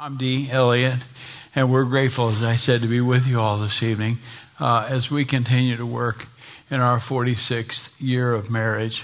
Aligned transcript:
I'm 0.00 0.16
Dee 0.16 0.48
Elliott, 0.48 1.00
and 1.56 1.72
we're 1.72 1.84
grateful, 1.84 2.28
as 2.28 2.40
I 2.40 2.54
said, 2.54 2.82
to 2.82 2.86
be 2.86 3.00
with 3.00 3.26
you 3.26 3.40
all 3.40 3.58
this 3.58 3.82
evening 3.82 4.18
uh, 4.60 4.86
as 4.88 5.10
we 5.10 5.24
continue 5.24 5.76
to 5.76 5.84
work 5.84 6.28
in 6.70 6.80
our 6.80 6.98
46th 6.98 7.90
year 7.98 8.32
of 8.32 8.48
marriage. 8.48 9.02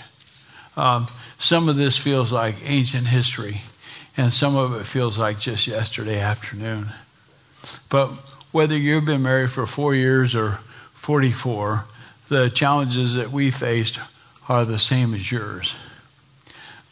Um, 0.76 1.08
some 1.36 1.68
of 1.68 1.74
this 1.74 1.98
feels 1.98 2.30
like 2.30 2.54
ancient 2.62 3.08
history, 3.08 3.62
and 4.16 4.32
some 4.32 4.54
of 4.54 4.72
it 4.72 4.86
feels 4.86 5.18
like 5.18 5.40
just 5.40 5.66
yesterday 5.66 6.20
afternoon. 6.20 6.90
But 7.88 8.10
whether 8.52 8.78
you've 8.78 9.04
been 9.04 9.24
married 9.24 9.50
for 9.50 9.66
four 9.66 9.96
years 9.96 10.32
or 10.32 10.60
44, 10.92 11.86
the 12.28 12.50
challenges 12.50 13.16
that 13.16 13.32
we 13.32 13.50
faced 13.50 13.98
are 14.48 14.64
the 14.64 14.78
same 14.78 15.12
as 15.12 15.32
yours. 15.32 15.74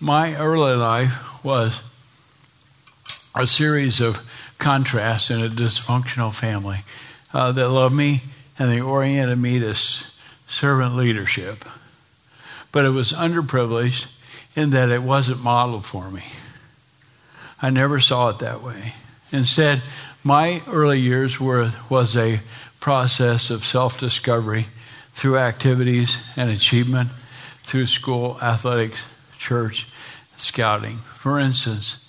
My 0.00 0.34
early 0.34 0.74
life 0.74 1.44
was 1.44 1.80
a 3.34 3.46
series 3.46 4.00
of 4.00 4.20
contrasts 4.58 5.30
in 5.30 5.40
a 5.40 5.48
dysfunctional 5.48 6.34
family 6.34 6.80
uh, 7.32 7.52
that 7.52 7.68
loved 7.68 7.94
me 7.94 8.22
and 8.58 8.70
they 8.70 8.80
oriented 8.80 9.38
me 9.38 9.58
to 9.58 9.74
servant 10.46 10.96
leadership. 10.96 11.64
But 12.70 12.84
it 12.84 12.90
was 12.90 13.12
underprivileged 13.12 14.06
in 14.54 14.70
that 14.70 14.90
it 14.90 15.02
wasn't 15.02 15.42
modeled 15.42 15.86
for 15.86 16.10
me. 16.10 16.24
I 17.60 17.70
never 17.70 18.00
saw 18.00 18.28
it 18.28 18.38
that 18.40 18.62
way. 18.62 18.94
Instead, 19.30 19.82
my 20.22 20.62
early 20.68 21.00
years 21.00 21.40
were 21.40 21.72
was 21.88 22.16
a 22.16 22.40
process 22.80 23.50
of 23.50 23.64
self-discovery 23.64 24.66
through 25.12 25.38
activities 25.38 26.18
and 26.36 26.50
achievement 26.50 27.08
through 27.62 27.86
school, 27.86 28.38
athletics, 28.42 29.02
church, 29.38 29.86
scouting. 30.36 30.98
For 30.98 31.38
instance, 31.38 32.01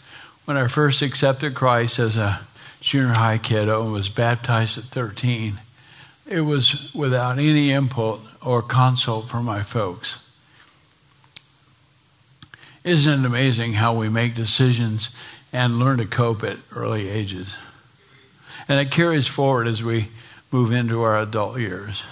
when 0.46 0.58
I 0.58 0.68
first 0.68 1.02
accepted 1.02 1.56
Christ 1.56 2.00
as 2.00 2.18
a 2.18 2.42
junior 2.82 3.14
high 3.14 3.38
kiddo 3.38 3.84
and 3.84 3.94
was 3.94 4.10
baptized 4.10 4.78
at 4.78 4.86
13, 4.86 5.60
it 6.28 6.42
was 6.42 6.94
without 6.94 7.38
any 7.38 7.72
input 7.72 8.22
or 8.42 8.62
consult 8.62 9.30
from 9.30 9.46
my 9.46 9.64
folks. 9.64 10.18
Isn't 12.84 13.24
it 13.24 13.26
amazing 13.26 13.74
how 13.74 13.94
we 13.94 14.10
make 14.10 14.36
decisions 14.36 15.10
and 15.54 15.80
learn 15.80 16.00
to 16.00 16.06
cope 16.06 16.44
at 16.44 16.58
early 16.76 17.08
ages? 17.08 17.54
And 18.68 18.80
it 18.80 18.92
carries 18.92 19.28
forward 19.28 19.68
as 19.68 19.82
we 19.82 20.10
move 20.52 20.72
into 20.72 21.02
our 21.02 21.18
adult 21.18 21.60
years. 21.60 22.04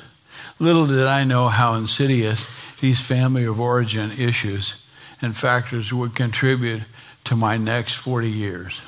Little 0.59 0.88
did 0.88 1.08
I 1.08 1.23
know 1.23 1.50
how 1.50 1.73
insidious 1.75 2.48
these 2.80 3.02
family 3.02 3.45
of 3.45 3.59
origin 3.59 4.11
issues 4.11 4.75
and 5.22 5.36
factors 5.36 5.92
would 5.92 6.16
contribute 6.16 6.83
to 7.25 7.36
my 7.36 7.58
next 7.58 7.95
40 7.95 8.30
years. 8.30 8.81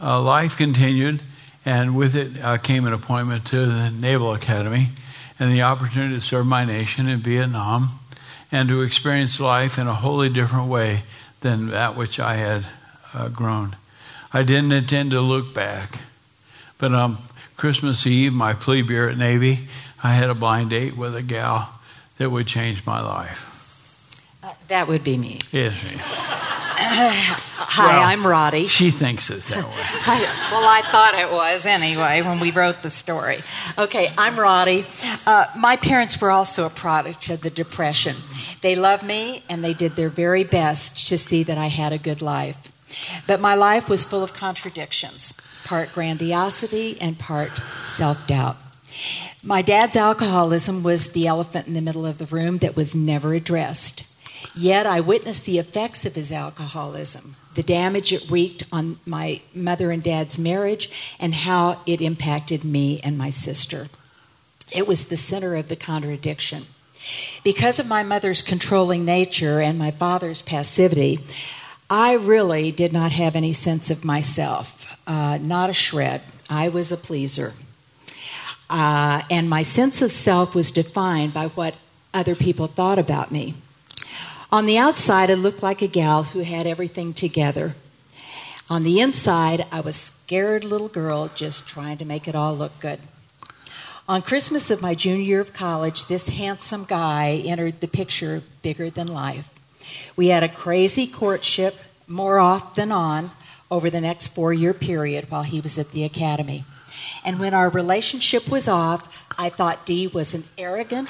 Uh, 0.00 0.20
life 0.20 0.56
continued, 0.56 1.20
and 1.64 1.94
with 1.94 2.16
it 2.16 2.42
uh, 2.42 2.56
came 2.58 2.86
an 2.86 2.92
appointment 2.92 3.46
to 3.46 3.66
the 3.66 3.90
Naval 3.90 4.34
Academy 4.34 4.88
and 5.38 5.52
the 5.52 5.62
opportunity 5.62 6.14
to 6.14 6.20
serve 6.20 6.46
my 6.46 6.64
nation 6.64 7.08
in 7.08 7.18
Vietnam 7.20 8.00
and 8.52 8.68
to 8.68 8.82
experience 8.82 9.40
life 9.40 9.78
in 9.78 9.86
a 9.86 9.94
wholly 9.94 10.28
different 10.28 10.68
way 10.68 11.02
than 11.40 11.68
that 11.68 11.96
which 11.96 12.18
I 12.18 12.36
had 12.36 12.66
uh, 13.14 13.28
grown. 13.28 13.76
I 14.32 14.42
didn't 14.42 14.72
intend 14.72 15.10
to 15.10 15.20
look 15.20 15.54
back, 15.54 15.98
but 16.78 16.94
on 16.94 17.18
Christmas 17.56 18.06
Eve, 18.06 18.32
my 18.32 18.52
plebe 18.52 18.90
year 18.90 19.08
at 19.08 19.16
Navy, 19.16 19.68
I 20.02 20.14
had 20.14 20.30
a 20.30 20.34
blind 20.34 20.70
date 20.70 20.96
with 20.96 21.14
a 21.14 21.22
gal 21.22 21.80
that 22.18 22.30
would 22.30 22.46
change 22.46 22.86
my 22.86 23.00
life. 23.00 23.46
Uh, 24.42 24.54
that 24.68 24.88
would 24.88 25.04
be 25.04 25.16
me. 25.16 25.40
Yes, 25.52 25.74
me. 25.84 26.00
Hi, 26.82 27.92
Well, 27.92 28.02
I'm 28.04 28.26
Roddy. 28.26 28.66
She 28.66 28.90
thinks 28.90 29.28
it's 29.28 29.48
that 29.48 29.62
way. 29.64 29.70
I, 29.74 30.48
well, 30.50 30.64
I 30.64 30.80
thought 30.80 31.14
it 31.14 31.30
was 31.30 31.66
anyway 31.66 32.22
when 32.22 32.40
we 32.40 32.50
wrote 32.50 32.82
the 32.82 32.88
story. 32.88 33.42
Okay, 33.76 34.10
I'm 34.16 34.40
Roddy. 34.40 34.86
Uh, 35.26 35.44
my 35.58 35.76
parents 35.76 36.18
were 36.20 36.30
also 36.30 36.64
a 36.64 36.70
product 36.70 37.28
of 37.28 37.42
the 37.42 37.50
Depression. 37.50 38.16
They 38.62 38.76
loved 38.76 39.02
me 39.02 39.44
and 39.50 39.62
they 39.62 39.74
did 39.74 39.96
their 39.96 40.08
very 40.08 40.42
best 40.42 41.08
to 41.08 41.18
see 41.18 41.42
that 41.42 41.58
I 41.58 41.66
had 41.66 41.92
a 41.92 41.98
good 41.98 42.22
life. 42.22 42.72
But 43.26 43.40
my 43.40 43.54
life 43.54 43.88
was 43.88 44.04
full 44.04 44.22
of 44.22 44.32
contradictions 44.32 45.34
part 45.64 45.92
grandiosity 45.92 46.98
and 47.00 47.18
part 47.18 47.50
self 47.86 48.26
doubt. 48.26 48.56
My 49.42 49.62
dad's 49.62 49.96
alcoholism 49.96 50.82
was 50.82 51.10
the 51.10 51.26
elephant 51.26 51.66
in 51.66 51.74
the 51.74 51.80
middle 51.82 52.06
of 52.06 52.18
the 52.18 52.26
room 52.26 52.58
that 52.58 52.74
was 52.74 52.94
never 52.94 53.34
addressed. 53.34 54.04
Yet 54.56 54.86
I 54.86 55.00
witnessed 55.00 55.44
the 55.44 55.58
effects 55.58 56.04
of 56.04 56.14
his 56.14 56.32
alcoholism, 56.32 57.36
the 57.54 57.62
damage 57.62 58.12
it 58.12 58.30
wreaked 58.30 58.64
on 58.72 58.98
my 59.06 59.40
mother 59.54 59.90
and 59.90 60.02
dad's 60.02 60.38
marriage, 60.38 60.90
and 61.18 61.34
how 61.34 61.80
it 61.86 62.00
impacted 62.00 62.64
me 62.64 63.00
and 63.02 63.16
my 63.16 63.30
sister. 63.30 63.88
It 64.72 64.86
was 64.86 65.06
the 65.06 65.16
center 65.16 65.56
of 65.56 65.68
the 65.68 65.76
contradiction. 65.76 66.66
Because 67.42 67.78
of 67.78 67.86
my 67.86 68.02
mother's 68.02 68.42
controlling 68.42 69.04
nature 69.04 69.60
and 69.60 69.78
my 69.78 69.90
father's 69.90 70.42
passivity, 70.42 71.20
I 71.88 72.12
really 72.12 72.70
did 72.70 72.92
not 72.92 73.12
have 73.12 73.34
any 73.34 73.52
sense 73.52 73.90
of 73.90 74.04
myself, 74.04 74.96
uh, 75.06 75.38
not 75.40 75.70
a 75.70 75.74
shred. 75.74 76.22
I 76.48 76.68
was 76.68 76.92
a 76.92 76.96
pleaser. 76.96 77.54
Uh, 78.68 79.22
and 79.28 79.50
my 79.50 79.62
sense 79.62 80.00
of 80.02 80.12
self 80.12 80.54
was 80.54 80.70
defined 80.70 81.34
by 81.34 81.48
what 81.48 81.74
other 82.14 82.36
people 82.36 82.68
thought 82.68 82.98
about 82.98 83.32
me. 83.32 83.54
On 84.52 84.66
the 84.66 84.78
outside, 84.78 85.30
I 85.30 85.34
looked 85.34 85.62
like 85.62 85.80
a 85.80 85.86
gal 85.86 86.24
who 86.24 86.40
had 86.40 86.66
everything 86.66 87.14
together. 87.14 87.76
On 88.68 88.82
the 88.82 88.98
inside, 88.98 89.64
I 89.70 89.78
was 89.78 89.94
a 89.96 89.98
scared 89.98 90.64
little 90.64 90.88
girl 90.88 91.30
just 91.36 91.68
trying 91.68 91.98
to 91.98 92.04
make 92.04 92.26
it 92.26 92.34
all 92.34 92.56
look 92.56 92.72
good. 92.80 92.98
On 94.08 94.22
Christmas 94.22 94.72
of 94.72 94.82
my 94.82 94.96
junior 94.96 95.22
year 95.22 95.40
of 95.40 95.52
college, 95.52 96.06
this 96.06 96.30
handsome 96.30 96.84
guy 96.84 97.40
entered 97.46 97.80
the 97.80 97.86
picture 97.86 98.42
bigger 98.60 98.90
than 98.90 99.06
life. 99.06 99.50
We 100.16 100.28
had 100.28 100.42
a 100.42 100.48
crazy 100.48 101.06
courtship 101.06 101.76
more 102.08 102.40
off 102.40 102.74
than 102.74 102.90
on 102.90 103.30
over 103.70 103.88
the 103.88 104.00
next 104.00 104.28
four 104.34 104.52
year 104.52 104.74
period 104.74 105.30
while 105.30 105.44
he 105.44 105.60
was 105.60 105.78
at 105.78 105.92
the 105.92 106.02
academy. 106.02 106.64
And 107.24 107.38
when 107.38 107.54
our 107.54 107.68
relationship 107.68 108.48
was 108.48 108.66
off, 108.66 109.16
I 109.38 109.48
thought 109.48 109.86
Dee 109.86 110.08
was 110.08 110.34
an 110.34 110.42
arrogant, 110.58 111.08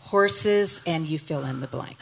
horses, 0.00 0.82
and 0.84 1.06
you 1.06 1.18
fill 1.18 1.46
in 1.46 1.60
the 1.60 1.66
blank. 1.66 1.96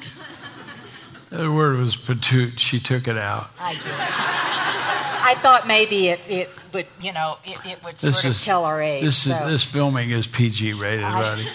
The 1.30 1.50
word 1.50 1.78
was 1.78 1.96
patoot. 1.96 2.58
She 2.58 2.80
took 2.80 3.06
it 3.06 3.16
out. 3.16 3.50
I 3.58 3.74
did. 3.74 3.82
I 5.22 5.34
thought 5.36 5.66
maybe 5.68 6.08
it, 6.08 6.20
it 6.28 6.50
would, 6.72 6.86
you 7.00 7.12
know, 7.12 7.38
it, 7.44 7.58
it 7.64 7.84
would 7.84 7.98
sort 7.98 8.24
of 8.24 8.41
tell 8.41 8.64
our 8.64 8.82
age. 8.82 9.04
This, 9.04 9.24
so. 9.24 9.34
is, 9.44 9.48
this 9.48 9.64
filming 9.64 10.10
is 10.10 10.26
PG 10.26 10.72
rated, 10.72 11.04
I- 11.04 11.46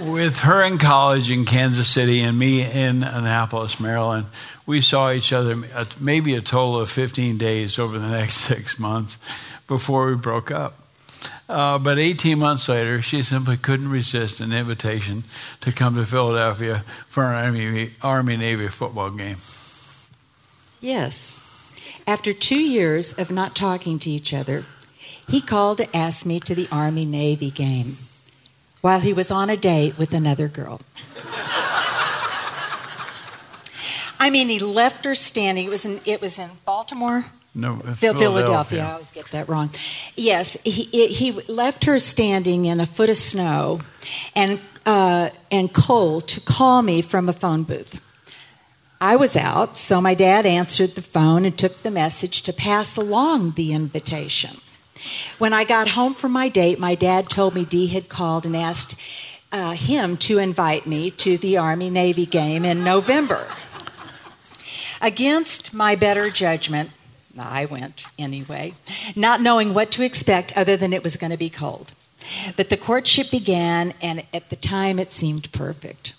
With 0.02 0.38
her 0.38 0.64
in 0.64 0.78
college 0.78 1.30
in 1.30 1.44
Kansas 1.44 1.86
City 1.86 2.22
and 2.22 2.38
me 2.38 2.62
in 2.62 3.04
Annapolis, 3.04 3.78
Maryland, 3.78 4.26
we 4.66 4.80
saw 4.80 5.12
each 5.12 5.32
other 5.32 5.54
maybe 6.00 6.34
a 6.34 6.40
total 6.40 6.80
of 6.80 6.90
15 6.90 7.38
days 7.38 7.78
over 7.78 7.98
the 7.98 8.08
next 8.08 8.36
six 8.46 8.78
months 8.78 9.18
before 9.68 10.06
we 10.06 10.16
broke 10.16 10.50
up. 10.50 10.79
Uh, 11.48 11.78
but 11.78 11.98
18 11.98 12.38
months 12.38 12.68
later, 12.68 13.02
she 13.02 13.22
simply 13.22 13.56
couldn't 13.56 13.90
resist 13.90 14.40
an 14.40 14.52
invitation 14.52 15.24
to 15.60 15.72
come 15.72 15.94
to 15.96 16.06
Philadelphia 16.06 16.84
for 17.08 17.24
an 17.24 17.44
Army, 17.44 17.92
Army 18.02 18.36
Navy 18.36 18.68
football 18.68 19.10
game. 19.10 19.38
Yes. 20.80 21.46
After 22.06 22.32
two 22.32 22.60
years 22.60 23.12
of 23.12 23.30
not 23.30 23.54
talking 23.54 23.98
to 24.00 24.10
each 24.10 24.32
other, 24.32 24.64
he 25.28 25.40
called 25.40 25.78
to 25.78 25.96
ask 25.96 26.24
me 26.24 26.40
to 26.40 26.54
the 26.54 26.68
Army 26.72 27.04
Navy 27.04 27.50
game 27.50 27.96
while 28.80 29.00
he 29.00 29.12
was 29.12 29.30
on 29.30 29.50
a 29.50 29.56
date 29.56 29.98
with 29.98 30.14
another 30.14 30.48
girl. 30.48 30.80
I 34.18 34.28
mean, 34.30 34.48
he 34.48 34.58
left 34.58 35.04
her 35.04 35.14
standing. 35.14 35.66
It 35.66 35.70
was 35.70 35.86
in, 35.86 36.00
it 36.04 36.20
was 36.20 36.38
in 36.38 36.50
Baltimore. 36.64 37.26
No, 37.54 37.76
Phil- 37.76 38.14
Philadelphia. 38.14 38.84
I 38.84 38.92
always 38.92 39.10
get 39.10 39.30
that 39.32 39.48
wrong. 39.48 39.70
Yes, 40.16 40.56
he, 40.64 40.84
he 41.08 41.32
left 41.48 41.84
her 41.84 41.98
standing 41.98 42.64
in 42.64 42.78
a 42.78 42.86
foot 42.86 43.10
of 43.10 43.16
snow 43.16 43.80
and, 44.36 44.60
uh, 44.86 45.30
and 45.50 45.72
cold 45.72 46.28
to 46.28 46.40
call 46.40 46.82
me 46.82 47.02
from 47.02 47.28
a 47.28 47.32
phone 47.32 47.64
booth. 47.64 48.00
I 49.00 49.16
was 49.16 49.34
out, 49.34 49.76
so 49.76 50.00
my 50.00 50.14
dad 50.14 50.44
answered 50.46 50.94
the 50.94 51.02
phone 51.02 51.44
and 51.44 51.58
took 51.58 51.82
the 51.82 51.90
message 51.90 52.42
to 52.42 52.52
pass 52.52 52.96
along 52.96 53.52
the 53.52 53.72
invitation. 53.72 54.58
When 55.38 55.54
I 55.54 55.64
got 55.64 55.88
home 55.88 56.12
from 56.14 56.32
my 56.32 56.50
date, 56.50 56.78
my 56.78 56.94
dad 56.94 57.30
told 57.30 57.54
me 57.54 57.64
Dee 57.64 57.86
had 57.86 58.10
called 58.10 58.44
and 58.44 58.54
asked 58.54 58.94
uh, 59.50 59.72
him 59.72 60.18
to 60.18 60.38
invite 60.38 60.86
me 60.86 61.10
to 61.12 61.38
the 61.38 61.56
Army 61.56 61.88
Navy 61.88 62.26
game 62.26 62.64
in 62.64 62.84
November. 62.84 63.48
Against 65.00 65.72
my 65.72 65.96
better 65.96 66.28
judgment, 66.28 66.90
I 67.38 67.64
went 67.64 68.04
anyway, 68.18 68.74
not 69.14 69.40
knowing 69.40 69.72
what 69.74 69.90
to 69.92 70.02
expect 70.02 70.56
other 70.56 70.76
than 70.76 70.92
it 70.92 71.04
was 71.04 71.16
going 71.16 71.30
to 71.30 71.36
be 71.36 71.50
cold. 71.50 71.92
But 72.56 72.68
the 72.68 72.76
courtship 72.76 73.30
began, 73.30 73.94
and 74.02 74.24
at 74.34 74.50
the 74.50 74.56
time 74.56 74.98
it 74.98 75.12
seemed 75.12 75.50
perfect. 75.52 76.14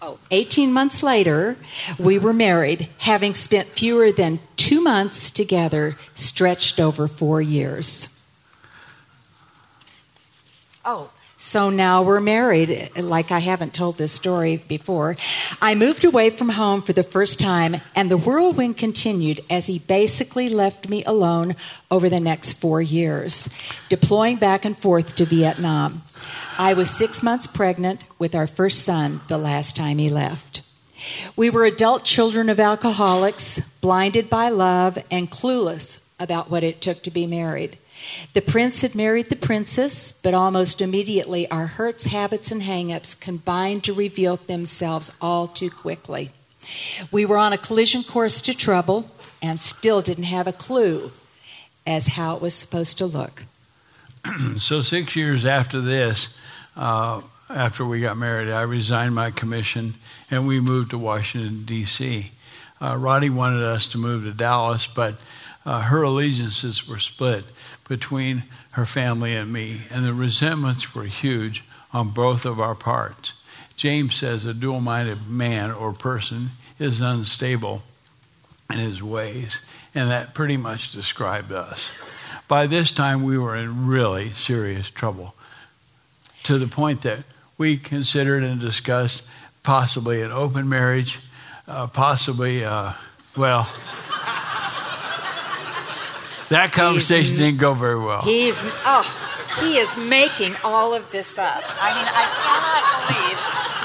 Oh, 0.00 0.18
18 0.30 0.72
months 0.72 1.02
later, 1.02 1.56
we 1.98 2.18
were 2.18 2.32
married, 2.32 2.88
having 2.98 3.32
spent 3.32 3.68
fewer 3.68 4.12
than 4.12 4.40
two 4.56 4.80
months 4.80 5.30
together, 5.30 5.96
stretched 6.14 6.78
over 6.78 7.08
four 7.08 7.40
years. 7.40 8.08
Oh, 10.84 11.10
so 11.44 11.68
now 11.68 12.02
we're 12.02 12.22
married, 12.22 12.90
like 12.96 13.30
I 13.30 13.38
haven't 13.40 13.74
told 13.74 13.98
this 13.98 14.12
story 14.12 14.56
before. 14.56 15.14
I 15.60 15.74
moved 15.74 16.02
away 16.02 16.30
from 16.30 16.48
home 16.48 16.80
for 16.80 16.94
the 16.94 17.02
first 17.02 17.38
time, 17.38 17.82
and 17.94 18.10
the 18.10 18.16
whirlwind 18.16 18.78
continued 18.78 19.44
as 19.50 19.66
he 19.66 19.78
basically 19.78 20.48
left 20.48 20.88
me 20.88 21.04
alone 21.04 21.54
over 21.90 22.08
the 22.08 22.18
next 22.18 22.54
four 22.54 22.80
years, 22.80 23.50
deploying 23.90 24.38
back 24.38 24.64
and 24.64 24.76
forth 24.76 25.16
to 25.16 25.26
Vietnam. 25.26 26.02
I 26.56 26.72
was 26.72 26.88
six 26.88 27.22
months 27.22 27.46
pregnant 27.46 28.04
with 28.18 28.34
our 28.34 28.46
first 28.46 28.82
son 28.82 29.20
the 29.28 29.38
last 29.38 29.76
time 29.76 29.98
he 29.98 30.08
left. 30.08 30.62
We 31.36 31.50
were 31.50 31.66
adult 31.66 32.04
children 32.04 32.48
of 32.48 32.58
alcoholics, 32.58 33.60
blinded 33.82 34.30
by 34.30 34.48
love, 34.48 34.96
and 35.10 35.30
clueless 35.30 36.00
about 36.18 36.50
what 36.50 36.64
it 36.64 36.80
took 36.80 37.02
to 37.02 37.10
be 37.10 37.26
married. 37.26 37.76
The 38.32 38.40
prince 38.40 38.82
had 38.82 38.94
married 38.94 39.28
the 39.28 39.36
princess, 39.36 40.12
but 40.12 40.34
almost 40.34 40.80
immediately 40.80 41.50
our 41.50 41.66
hurts, 41.66 42.06
habits, 42.06 42.50
and 42.50 42.62
hangups 42.62 43.18
combined 43.18 43.84
to 43.84 43.92
reveal 43.92 44.36
themselves 44.36 45.10
all 45.20 45.46
too 45.46 45.70
quickly. 45.70 46.30
We 47.10 47.24
were 47.24 47.38
on 47.38 47.52
a 47.52 47.58
collision 47.58 48.02
course 48.02 48.40
to 48.42 48.54
trouble 48.54 49.10
and 49.42 49.60
still 49.60 50.00
didn't 50.00 50.24
have 50.24 50.46
a 50.46 50.52
clue 50.52 51.12
as 51.86 52.08
how 52.08 52.36
it 52.36 52.42
was 52.42 52.54
supposed 52.54 52.98
to 52.98 53.06
look. 53.06 53.44
so, 54.58 54.82
six 54.82 55.14
years 55.16 55.44
after 55.44 55.80
this, 55.80 56.28
uh, 56.76 57.20
after 57.50 57.84
we 57.84 58.00
got 58.00 58.16
married, 58.16 58.50
I 58.50 58.62
resigned 58.62 59.14
my 59.14 59.30
commission 59.30 59.94
and 60.30 60.46
we 60.46 60.60
moved 60.60 60.90
to 60.90 60.98
Washington, 60.98 61.64
D.C. 61.64 62.32
Uh, 62.80 62.96
Roddy 62.96 63.30
wanted 63.30 63.62
us 63.62 63.86
to 63.88 63.98
move 63.98 64.24
to 64.24 64.32
Dallas, 64.32 64.86
but 64.86 65.16
uh, 65.66 65.82
her 65.82 66.02
allegiances 66.02 66.88
were 66.88 66.98
split 66.98 67.44
between 67.88 68.44
her 68.72 68.86
family 68.86 69.34
and 69.34 69.52
me, 69.52 69.82
and 69.90 70.04
the 70.04 70.14
resentments 70.14 70.94
were 70.94 71.04
huge 71.04 71.64
on 71.92 72.10
both 72.10 72.44
of 72.44 72.58
our 72.58 72.74
parts. 72.74 73.32
James 73.76 74.14
says 74.14 74.44
a 74.44 74.54
dual 74.54 74.80
minded 74.80 75.28
man 75.28 75.70
or 75.70 75.92
person 75.92 76.50
is 76.78 77.00
unstable 77.00 77.82
in 78.70 78.78
his 78.78 79.02
ways, 79.02 79.60
and 79.94 80.10
that 80.10 80.34
pretty 80.34 80.56
much 80.56 80.92
described 80.92 81.52
us. 81.52 81.88
By 82.48 82.66
this 82.66 82.90
time, 82.90 83.22
we 83.22 83.38
were 83.38 83.56
in 83.56 83.86
really 83.86 84.30
serious 84.30 84.90
trouble 84.90 85.34
to 86.44 86.58
the 86.58 86.66
point 86.66 87.02
that 87.02 87.20
we 87.56 87.76
considered 87.76 88.42
and 88.42 88.60
discussed 88.60 89.22
possibly 89.62 90.20
an 90.22 90.30
open 90.30 90.68
marriage, 90.68 91.20
uh, 91.66 91.86
possibly, 91.86 92.64
uh, 92.64 92.92
well, 93.36 93.68
that 96.54 96.72
conversation 96.72 97.36
didn't 97.36 97.58
go 97.58 97.74
very 97.74 97.98
well. 97.98 98.22
He's 98.22 98.56
oh, 98.86 99.02
he 99.60 99.76
is 99.76 99.96
making 99.96 100.54
all 100.62 100.94
of 100.94 101.10
this 101.10 101.36
up. 101.36 101.64
I 101.80 101.90
mean, 101.94 102.06
I 102.08 102.24
cannot 102.44 102.94
believe 103.08 103.38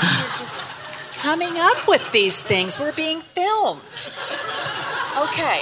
you're 0.04 0.38
just 0.38 1.20
coming 1.20 1.58
up 1.60 1.88
with 1.88 2.12
these 2.12 2.42
things. 2.44 2.80
We're 2.80 2.92
being 2.92 3.22
filmed. 3.22 3.82
Okay. 5.18 5.62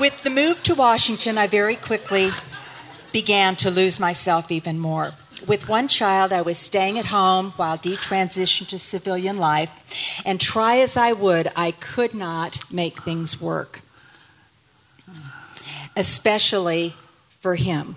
With 0.00 0.22
the 0.22 0.30
move 0.30 0.62
to 0.62 0.74
Washington, 0.74 1.36
I 1.36 1.46
very 1.46 1.76
quickly 1.76 2.30
began 3.12 3.54
to 3.56 3.70
lose 3.70 4.00
myself 4.00 4.50
even 4.50 4.78
more. 4.78 5.12
With 5.46 5.68
one 5.68 5.88
child, 5.88 6.32
I 6.32 6.40
was 6.40 6.56
staying 6.56 6.98
at 6.98 7.06
home 7.06 7.52
while 7.56 7.76
Dee 7.76 7.96
transitioned 7.96 8.68
to 8.68 8.78
civilian 8.78 9.36
life, 9.36 9.70
and 10.24 10.40
try 10.40 10.78
as 10.78 10.96
I 10.96 11.12
would, 11.12 11.50
I 11.54 11.72
could 11.72 12.14
not 12.14 12.72
make 12.72 13.02
things 13.02 13.38
work 13.40 13.82
especially 15.96 16.94
for 17.40 17.56
him. 17.56 17.96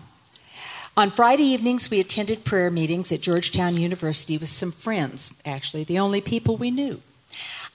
On 0.97 1.11
Friday 1.11 1.43
evenings, 1.43 1.91
we 1.91 1.99
attended 1.99 2.45
prayer 2.45 2.71
meetings 2.71 3.11
at 3.11 3.21
Georgetown 3.21 3.75
University 3.75 4.37
with 4.37 4.49
some 4.49 4.71
friends, 4.71 5.33
actually, 5.45 5.83
the 5.83 5.99
only 5.99 6.21
people 6.21 6.55
we 6.55 6.71
knew. 6.71 7.01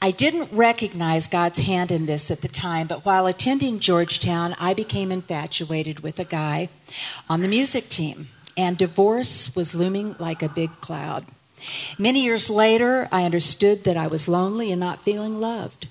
I 0.00 0.10
didn't 0.10 0.50
recognize 0.50 1.26
God's 1.26 1.58
hand 1.58 1.90
in 1.90 2.06
this 2.06 2.30
at 2.30 2.40
the 2.40 2.48
time, 2.48 2.86
but 2.86 3.04
while 3.04 3.26
attending 3.26 3.78
Georgetown, 3.78 4.56
I 4.58 4.72
became 4.72 5.12
infatuated 5.12 6.00
with 6.00 6.18
a 6.18 6.24
guy 6.24 6.70
on 7.28 7.42
the 7.42 7.48
music 7.48 7.90
team, 7.90 8.28
and 8.56 8.78
divorce 8.78 9.54
was 9.54 9.74
looming 9.74 10.16
like 10.18 10.42
a 10.42 10.48
big 10.48 10.80
cloud. 10.80 11.26
Many 11.98 12.22
years 12.24 12.48
later, 12.48 13.06
I 13.12 13.24
understood 13.24 13.84
that 13.84 13.98
I 13.98 14.06
was 14.06 14.28
lonely 14.28 14.72
and 14.72 14.80
not 14.80 15.04
feeling 15.04 15.38
loved. 15.38 15.88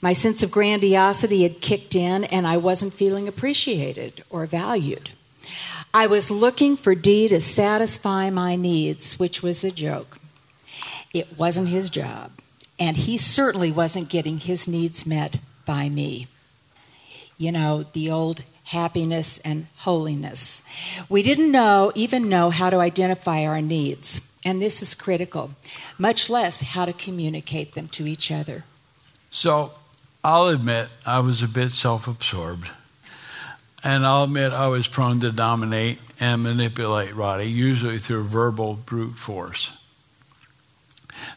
My 0.00 0.12
sense 0.12 0.42
of 0.42 0.50
grandiosity 0.50 1.42
had 1.42 1.60
kicked 1.60 1.94
in, 1.94 2.24
and 2.24 2.46
I 2.46 2.56
wasn't 2.56 2.94
feeling 2.94 3.28
appreciated 3.28 4.24
or 4.30 4.46
valued. 4.46 5.10
I 5.94 6.06
was 6.06 6.30
looking 6.30 6.76
for 6.76 6.94
Dee 6.94 7.28
to 7.28 7.40
satisfy 7.40 8.30
my 8.30 8.56
needs, 8.56 9.18
which 9.18 9.42
was 9.42 9.62
a 9.62 9.70
joke. 9.70 10.18
It 11.12 11.38
wasn't 11.38 11.68
his 11.68 11.90
job, 11.90 12.32
and 12.80 12.96
he 12.96 13.18
certainly 13.18 13.70
wasn't 13.70 14.08
getting 14.08 14.38
his 14.38 14.66
needs 14.66 15.04
met 15.04 15.38
by 15.66 15.88
me. 15.88 16.28
You 17.36 17.52
know, 17.52 17.84
the 17.92 18.10
old 18.10 18.42
happiness 18.64 19.38
and 19.44 19.66
holiness. 19.78 20.62
We 21.08 21.22
didn't 21.22 21.52
know, 21.52 21.92
even 21.94 22.28
know 22.28 22.50
how 22.50 22.70
to 22.70 22.78
identify 22.78 23.44
our 23.44 23.60
needs, 23.60 24.22
and 24.44 24.62
this 24.62 24.80
is 24.80 24.94
critical, 24.94 25.50
much 25.98 26.30
less 26.30 26.60
how 26.60 26.86
to 26.86 26.92
communicate 26.92 27.72
them 27.74 27.88
to 27.88 28.06
each 28.06 28.30
other. 28.30 28.64
So 29.32 29.72
I'll 30.22 30.48
admit 30.48 30.88
I 31.06 31.18
was 31.20 31.42
a 31.42 31.48
bit 31.48 31.72
self 31.72 32.06
absorbed. 32.06 32.70
And 33.82 34.06
I'll 34.06 34.24
admit 34.24 34.52
I 34.52 34.68
was 34.68 34.86
prone 34.86 35.18
to 35.20 35.32
dominate 35.32 35.98
and 36.20 36.44
manipulate 36.44 37.16
Roddy, 37.16 37.46
usually 37.50 37.98
through 37.98 38.24
verbal 38.24 38.74
brute 38.74 39.16
force. 39.16 39.70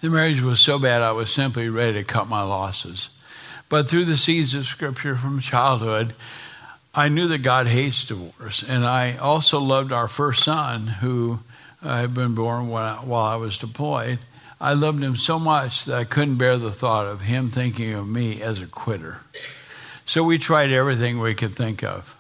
The 0.02 0.10
marriage 0.12 0.42
was 0.42 0.60
so 0.60 0.78
bad 0.78 1.02
I 1.02 1.14
was 1.14 1.34
simply 1.34 1.70
ready 1.70 1.94
to 1.94 2.04
cut 2.04 2.28
my 2.28 2.44
losses. 2.44 3.10
But 3.70 3.90
through 3.90 4.06
the 4.06 4.18
seeds 4.18 4.54
of 4.54 4.68
Scripture 4.68 5.16
from 5.16 5.40
childhood, 5.40 6.14
I 6.94 7.08
knew 7.08 7.28
that 7.30 7.40
God 7.40 7.66
hates 7.66 8.06
divorce. 8.06 8.62
And 8.62 8.86
I 8.86 9.18
also 9.18 9.60
loved 9.60 9.92
our 9.92 10.08
first 10.08 10.44
son, 10.44 10.86
who 10.86 11.40
uh, 11.82 12.02
had 12.02 12.14
been 12.14 12.36
born 12.36 12.68
while 12.68 13.16
I 13.16 13.38
was 13.38 13.58
deployed. 13.58 14.20
I 14.66 14.74
loved 14.74 15.04
him 15.04 15.16
so 15.16 15.38
much 15.38 15.86
that 15.86 15.96
I 15.96 16.06
couldn't 16.06 16.38
bear 16.38 16.58
the 16.58 16.72
thought 16.72 17.06
of 17.06 17.22
him 17.22 17.50
thinking 17.50 17.94
of 17.94 18.08
me 18.08 18.42
as 18.42 18.60
a 18.60 18.66
quitter. 18.66 19.20
So 20.08 20.24
we 20.24 20.40
tried 20.40 20.72
everything 20.72 21.20
we 21.20 21.36
could 21.36 21.56
think 21.56 21.84
of, 21.84 22.18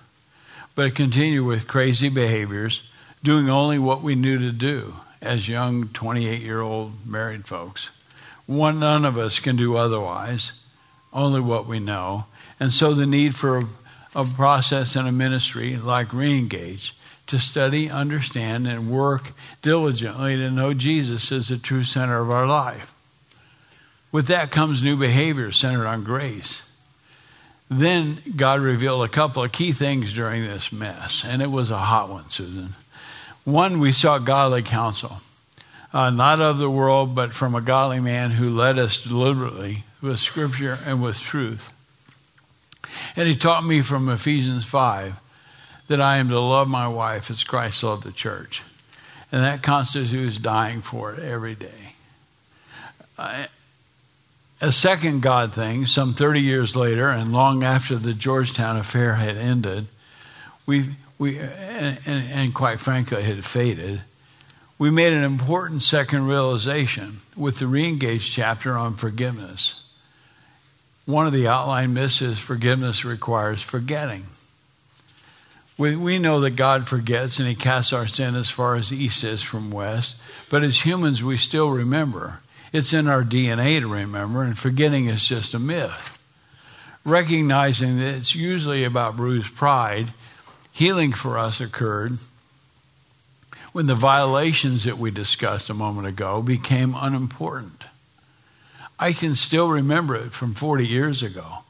but 0.75 0.93
continued 0.93 1.47
with 1.47 1.65
crazy 1.65 2.07
behaviors, 2.07 2.83
doing 3.23 3.49
only 3.49 3.79
what 3.79 4.03
we 4.03 4.13
knew 4.13 4.37
to 4.37 4.51
do 4.51 4.93
as 5.23 5.49
young 5.49 5.87
28 5.87 6.39
year 6.43 6.61
old 6.61 7.07
married 7.07 7.47
folks. 7.47 7.89
One, 8.45 8.79
none 8.79 9.05
of 9.05 9.17
us 9.17 9.39
can 9.39 9.55
do 9.55 9.75
otherwise, 9.75 10.51
only 11.11 11.41
what 11.41 11.65
we 11.65 11.79
know. 11.79 12.25
And 12.59 12.71
so 12.71 12.93
the 12.93 13.07
need 13.07 13.35
for 13.35 13.57
a, 13.57 13.67
a 14.13 14.23
process 14.23 14.95
and 14.95 15.07
a 15.07 15.11
ministry 15.11 15.77
like 15.77 16.09
Reengage 16.09 16.91
to 17.27 17.39
study, 17.39 17.89
understand, 17.89 18.67
and 18.67 18.91
work 18.91 19.33
diligently 19.61 20.35
to 20.37 20.51
know 20.51 20.73
Jesus 20.73 21.31
as 21.31 21.47
the 21.47 21.57
true 21.57 21.83
center 21.83 22.21
of 22.21 22.29
our 22.29 22.45
life. 22.45 22.93
With 24.11 24.27
that 24.27 24.51
comes 24.51 24.81
new 24.81 24.95
behavior 24.95 25.51
centered 25.51 25.87
on 25.87 26.03
grace. 26.03 26.61
Then 27.69 28.21
God 28.35 28.61
revealed 28.61 29.03
a 29.03 29.09
couple 29.09 29.43
of 29.43 29.51
key 29.51 29.71
things 29.71 30.13
during 30.13 30.43
this 30.43 30.71
mess, 30.71 31.23
and 31.25 31.41
it 31.41 31.51
was 31.51 31.71
a 31.71 31.77
hot 31.77 32.09
one, 32.09 32.29
Susan. 32.29 32.75
One, 33.43 33.79
we 33.79 33.91
sought 33.91 34.23
godly 34.25 34.61
counsel, 34.61 35.17
uh, 35.91 36.11
not 36.11 36.41
of 36.41 36.59
the 36.59 36.69
world, 36.69 37.15
but 37.15 37.33
from 37.33 37.55
a 37.55 37.61
godly 37.61 37.99
man 37.99 38.31
who 38.31 38.49
led 38.49 38.77
us 38.77 38.99
deliberately 38.99 39.83
with 40.01 40.19
Scripture 40.19 40.77
and 40.85 41.01
with 41.01 41.19
truth. 41.19 41.73
And 43.15 43.27
he 43.27 43.35
taught 43.35 43.65
me 43.65 43.81
from 43.81 44.09
Ephesians 44.09 44.63
5 44.65 45.15
that 45.87 46.01
I 46.01 46.17
am 46.17 46.29
to 46.29 46.39
love 46.39 46.67
my 46.67 46.87
wife 46.87 47.29
as 47.29 47.43
Christ 47.43 47.83
loved 47.83 48.03
the 48.03 48.11
church. 48.11 48.63
And 49.31 49.43
that 49.43 49.63
constitutes 49.63 50.37
dying 50.37 50.81
for 50.81 51.13
it 51.13 51.19
every 51.19 51.55
day. 51.55 51.93
Uh, 53.17 53.45
a 54.61 54.71
second 54.71 55.21
God 55.21 55.53
thing, 55.53 55.85
some 55.85 56.13
30 56.13 56.41
years 56.41 56.75
later, 56.75 57.09
and 57.09 57.31
long 57.31 57.63
after 57.63 57.97
the 57.97 58.13
Georgetown 58.13 58.77
affair 58.77 59.15
had 59.15 59.37
ended, 59.37 59.87
we, 60.65 60.85
we 61.17 61.37
and, 61.37 61.99
and 62.07 62.53
quite 62.53 62.79
frankly 62.79 63.23
had 63.23 63.43
faded, 63.45 64.01
we 64.77 64.89
made 64.89 65.13
an 65.13 65.23
important 65.23 65.83
second 65.83 66.27
realization 66.27 67.19
with 67.35 67.59
the 67.59 67.65
reengaged 67.65 68.31
chapter 68.31 68.75
on 68.75 68.95
forgiveness. 68.95 69.81
One 71.05 71.27
of 71.27 71.33
the 71.33 71.47
outline 71.47 71.93
myths 71.93 72.21
is 72.21 72.39
forgiveness 72.39 73.05
requires 73.05 73.61
forgetting. 73.61 74.25
We, 75.77 75.95
we 75.95 76.19
know 76.19 76.39
that 76.41 76.51
God 76.51 76.87
forgets 76.87 77.39
and 77.39 77.47
He 77.47 77.55
casts 77.55 77.91
our 77.91 78.07
sin 78.07 78.35
as 78.35 78.49
far 78.49 78.75
as 78.75 78.93
east 78.93 79.23
is 79.23 79.41
from 79.41 79.71
west, 79.71 80.15
but 80.49 80.63
as 80.63 80.85
humans, 80.85 81.23
we 81.23 81.37
still 81.37 81.69
remember. 81.69 82.39
It's 82.71 82.93
in 82.93 83.07
our 83.07 83.23
DNA 83.23 83.79
to 83.79 83.87
remember, 83.87 84.43
and 84.43 84.57
forgetting 84.57 85.07
is 85.07 85.25
just 85.25 85.53
a 85.53 85.59
myth. 85.59 86.17
Recognizing 87.03 87.99
that 87.99 88.15
it's 88.15 88.35
usually 88.35 88.83
about 88.83 89.17
bruised 89.17 89.55
pride, 89.55 90.13
healing 90.71 91.13
for 91.13 91.37
us 91.37 91.61
occurred 91.61 92.17
when 93.75 93.87
the 93.87 93.95
violations 93.95 94.85
that 94.85 94.97
we 94.97 95.11
discussed 95.11 95.69
a 95.69 95.73
moment 95.73 96.07
ago 96.07 96.41
became 96.41 96.95
unimportant. 96.97 97.83
I 98.97 99.11
can 99.11 99.35
still 99.35 99.67
remember 99.67 100.15
it 100.15 100.31
from 100.31 100.53
40 100.53 100.87
years 100.87 101.21
ago, 101.21 101.64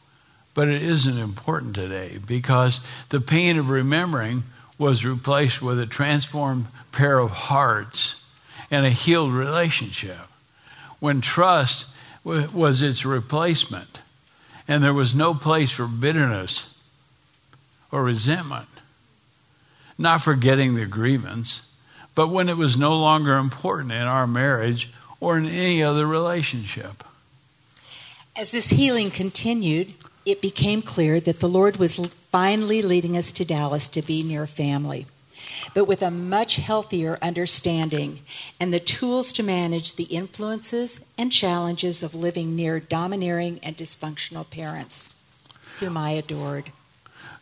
but 0.56 0.70
it 0.70 0.82
isn't 0.82 1.20
important 1.20 1.76
today 1.76 2.18
because 2.26 2.80
the 3.10 3.22
pain 3.22 3.60
of 3.60 3.70
remembering 3.70 4.44
was 4.80 5.06
replaced 5.06 5.62
with 5.62 5.80
a 5.80 5.86
transformed 5.86 6.66
pair 6.92 7.20
of 7.20 7.30
hearts 7.30 8.20
and 8.72 8.86
a 8.86 8.90
healed 8.90 9.34
relationship. 9.34 10.18
When 11.00 11.22
trust 11.22 11.86
was 12.24 12.82
its 12.82 13.06
replacement, 13.06 14.00
and 14.68 14.84
there 14.84 14.94
was 14.94 15.14
no 15.14 15.36
place 15.36 15.72
for 15.72 15.86
bitterness 15.86 16.64
or 17.92 18.04
resentment, 18.04 18.68
not 19.98 20.22
forgetting 20.22 20.74
the 20.74 20.86
grievance, 20.86 21.62
but 22.16 22.30
when 22.30 22.50
it 22.50 22.58
was 22.58 22.76
no 22.76 22.98
longer 22.98 23.38
important 23.38 23.92
in 23.92 24.02
our 24.02 24.26
marriage 24.26 24.90
or 25.20 25.38
in 25.38 25.46
any 25.46 25.84
other 25.84 26.08
relationship. 26.08 27.04
As 28.36 28.52
this 28.52 28.70
healing 28.70 29.12
continued, 29.12 29.94
it 30.26 30.42
became 30.42 30.82
clear 30.82 31.20
that 31.20 31.40
the 31.40 31.50
Lord 31.50 31.78
was 31.78 31.98
finally 32.32 32.82
leading 32.82 33.16
us 33.16 33.32
to 33.34 33.46
Dallas 33.46 33.88
to 33.90 34.02
be 34.02 34.24
near 34.24 34.48
family, 34.48 35.06
but 35.74 35.86
with 35.86 36.02
a 36.02 36.10
much 36.10 36.56
healthier 36.56 37.20
understanding 37.22 38.20
and 38.60 38.74
the 38.74 38.80
tools 38.80 39.32
to 39.34 39.44
manage 39.44 39.96
the 39.96 40.06
influences 40.06 41.00
and 41.18 41.32
challenges 41.32 42.02
of 42.02 42.16
living 42.16 42.56
near 42.56 42.80
domineering 42.80 43.60
and 43.62 43.78
dysfunctional 43.78 44.50
parents, 44.50 45.10
whom 45.80 45.96
I 45.96 46.12
adored. 46.12 46.72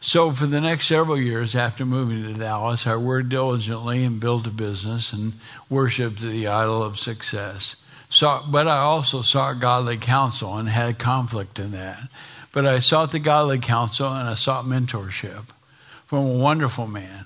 So, 0.01 0.33
for 0.33 0.47
the 0.47 0.59
next 0.59 0.87
several 0.87 1.17
years 1.17 1.55
after 1.55 1.85
moving 1.85 2.23
to 2.23 2.37
Dallas, 2.37 2.85
I 2.85 2.97
worked 2.97 3.29
diligently 3.29 4.03
and 4.03 4.19
built 4.19 4.45
a 4.45 4.49
business 4.49 5.13
and 5.13 5.31
worshiped 5.69 6.19
the 6.19 6.45
idol 6.45 6.83
of 6.83 6.99
success. 6.99 7.77
So, 8.09 8.43
but 8.49 8.67
I 8.67 8.79
also 8.79 9.21
sought 9.21 9.61
godly 9.61 9.95
counsel 9.95 10.57
and 10.57 10.67
had 10.67 10.99
conflict 10.99 11.57
in 11.57 11.71
that. 11.71 12.09
But 12.53 12.67
I 12.67 12.79
sought 12.79 13.11
the 13.11 13.19
godly 13.19 13.57
counsel 13.57 14.07
and 14.07 14.29
I 14.29 14.35
sought 14.35 14.65
mentorship 14.65 15.45
from 16.05 16.19
a 16.19 16.37
wonderful 16.37 16.87
man. 16.87 17.25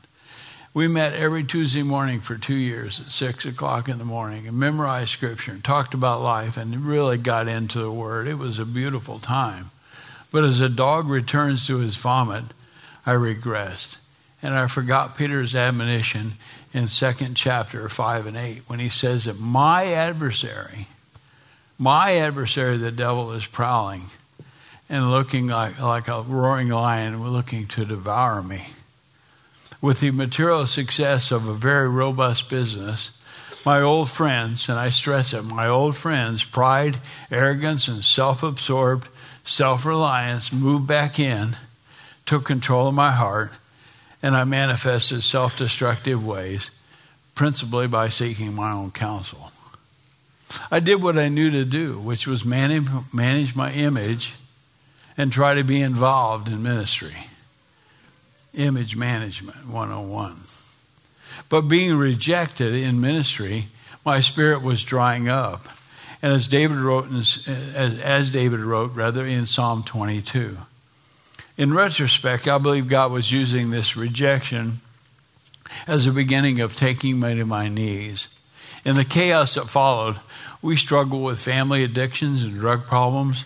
We 0.73 0.87
met 0.87 1.13
every 1.13 1.43
Tuesday 1.43 1.83
morning 1.83 2.21
for 2.21 2.37
two 2.37 2.55
years 2.55 3.01
at 3.01 3.11
six 3.11 3.45
o'clock 3.45 3.89
in 3.89 3.97
the 3.97 4.05
morning 4.05 4.47
and 4.47 4.57
memorized 4.57 5.09
scripture 5.09 5.51
and 5.51 5.63
talked 5.63 5.93
about 5.93 6.21
life 6.21 6.55
and 6.55 6.85
really 6.85 7.17
got 7.17 7.49
into 7.49 7.79
the 7.79 7.91
word. 7.91 8.25
It 8.25 8.37
was 8.37 8.57
a 8.57 8.65
beautiful 8.65 9.19
time. 9.19 9.71
But 10.31 10.45
as 10.45 10.61
a 10.61 10.69
dog 10.69 11.09
returns 11.09 11.67
to 11.67 11.79
his 11.79 11.97
vomit, 11.97 12.45
I 13.05 13.13
regressed. 13.13 13.97
And 14.41 14.53
I 14.53 14.67
forgot 14.67 15.17
Peter's 15.17 15.55
admonition 15.55 16.35
in 16.73 16.87
second 16.87 17.35
chapter 17.35 17.89
5 17.89 18.27
and 18.27 18.37
8 18.37 18.61
when 18.67 18.79
he 18.79 18.89
says 18.89 19.25
that 19.25 19.39
my 19.39 19.87
adversary, 19.87 20.87
my 21.77 22.13
adversary, 22.13 22.77
the 22.77 22.91
devil, 22.91 23.33
is 23.33 23.45
prowling 23.45 24.03
and 24.89 25.11
looking 25.11 25.47
like, 25.47 25.79
like 25.79 26.07
a 26.07 26.21
roaring 26.21 26.69
lion 26.69 27.29
looking 27.29 27.67
to 27.67 27.85
devour 27.85 28.41
me. 28.41 28.67
With 29.81 29.99
the 29.99 30.11
material 30.11 30.65
success 30.65 31.31
of 31.31 31.47
a 31.47 31.53
very 31.53 31.89
robust 31.89 32.49
business, 32.49 33.11
my 33.65 33.81
old 33.81 34.09
friends, 34.09 34.69
and 34.69 34.79
I 34.79 34.89
stress 34.89 35.33
it, 35.33 35.43
my 35.43 35.67
old 35.67 35.95
friends, 35.95 36.43
pride, 36.43 36.99
arrogance, 37.29 37.87
and 37.87 38.03
self 38.03 38.41
absorbed 38.41 39.09
self 39.43 39.85
reliance 39.85 40.51
moved 40.51 40.87
back 40.87 41.19
in, 41.19 41.57
took 42.25 42.45
control 42.45 42.87
of 42.87 42.95
my 42.95 43.11
heart, 43.11 43.51
and 44.23 44.35
I 44.35 44.45
manifested 44.45 45.23
self 45.23 45.57
destructive 45.57 46.25
ways, 46.25 46.71
principally 47.35 47.87
by 47.87 48.07
seeking 48.07 48.55
my 48.55 48.71
own 48.71 48.91
counsel. 48.91 49.51
I 50.71 50.79
did 50.79 51.03
what 51.03 51.19
I 51.19 51.27
knew 51.27 51.51
to 51.51 51.65
do, 51.65 51.99
which 51.99 52.25
was 52.25 52.45
manage, 52.45 52.87
manage 53.13 53.53
my 53.53 53.71
image 53.73 54.33
and 55.17 55.31
try 55.31 55.55
to 55.55 55.63
be 55.63 55.81
involved 55.81 56.47
in 56.47 56.61
ministry. 56.61 57.27
Image 58.53 58.95
Management 58.95 59.67
101. 59.67 60.41
But 61.49 61.61
being 61.61 61.95
rejected 61.97 62.73
in 62.73 63.01
ministry, 63.01 63.67
my 64.05 64.19
spirit 64.19 64.61
was 64.61 64.83
drying 64.83 65.27
up. 65.27 65.67
And 66.21 66.33
as 66.33 66.47
David 66.47 66.77
wrote, 66.77 67.11
as, 67.11 67.47
as 67.75 68.29
David 68.31 68.59
wrote, 68.59 68.93
rather, 68.93 69.25
in 69.25 69.45
Psalm 69.45 69.83
22. 69.83 70.57
In 71.57 71.73
retrospect, 71.73 72.47
I 72.47 72.57
believe 72.57 72.87
God 72.87 73.11
was 73.11 73.31
using 73.31 73.69
this 73.69 73.95
rejection 73.95 74.77
as 75.85 76.07
a 76.07 76.11
beginning 76.11 76.61
of 76.61 76.75
taking 76.75 77.19
me 77.19 77.35
to 77.35 77.45
my 77.45 77.67
knees. 77.67 78.27
In 78.85 78.95
the 78.95 79.05
chaos 79.05 79.55
that 79.55 79.69
followed, 79.69 80.17
we 80.61 80.77
struggled 80.77 81.23
with 81.23 81.39
family 81.39 81.83
addictions 81.83 82.43
and 82.43 82.59
drug 82.59 82.85
problems 82.85 83.43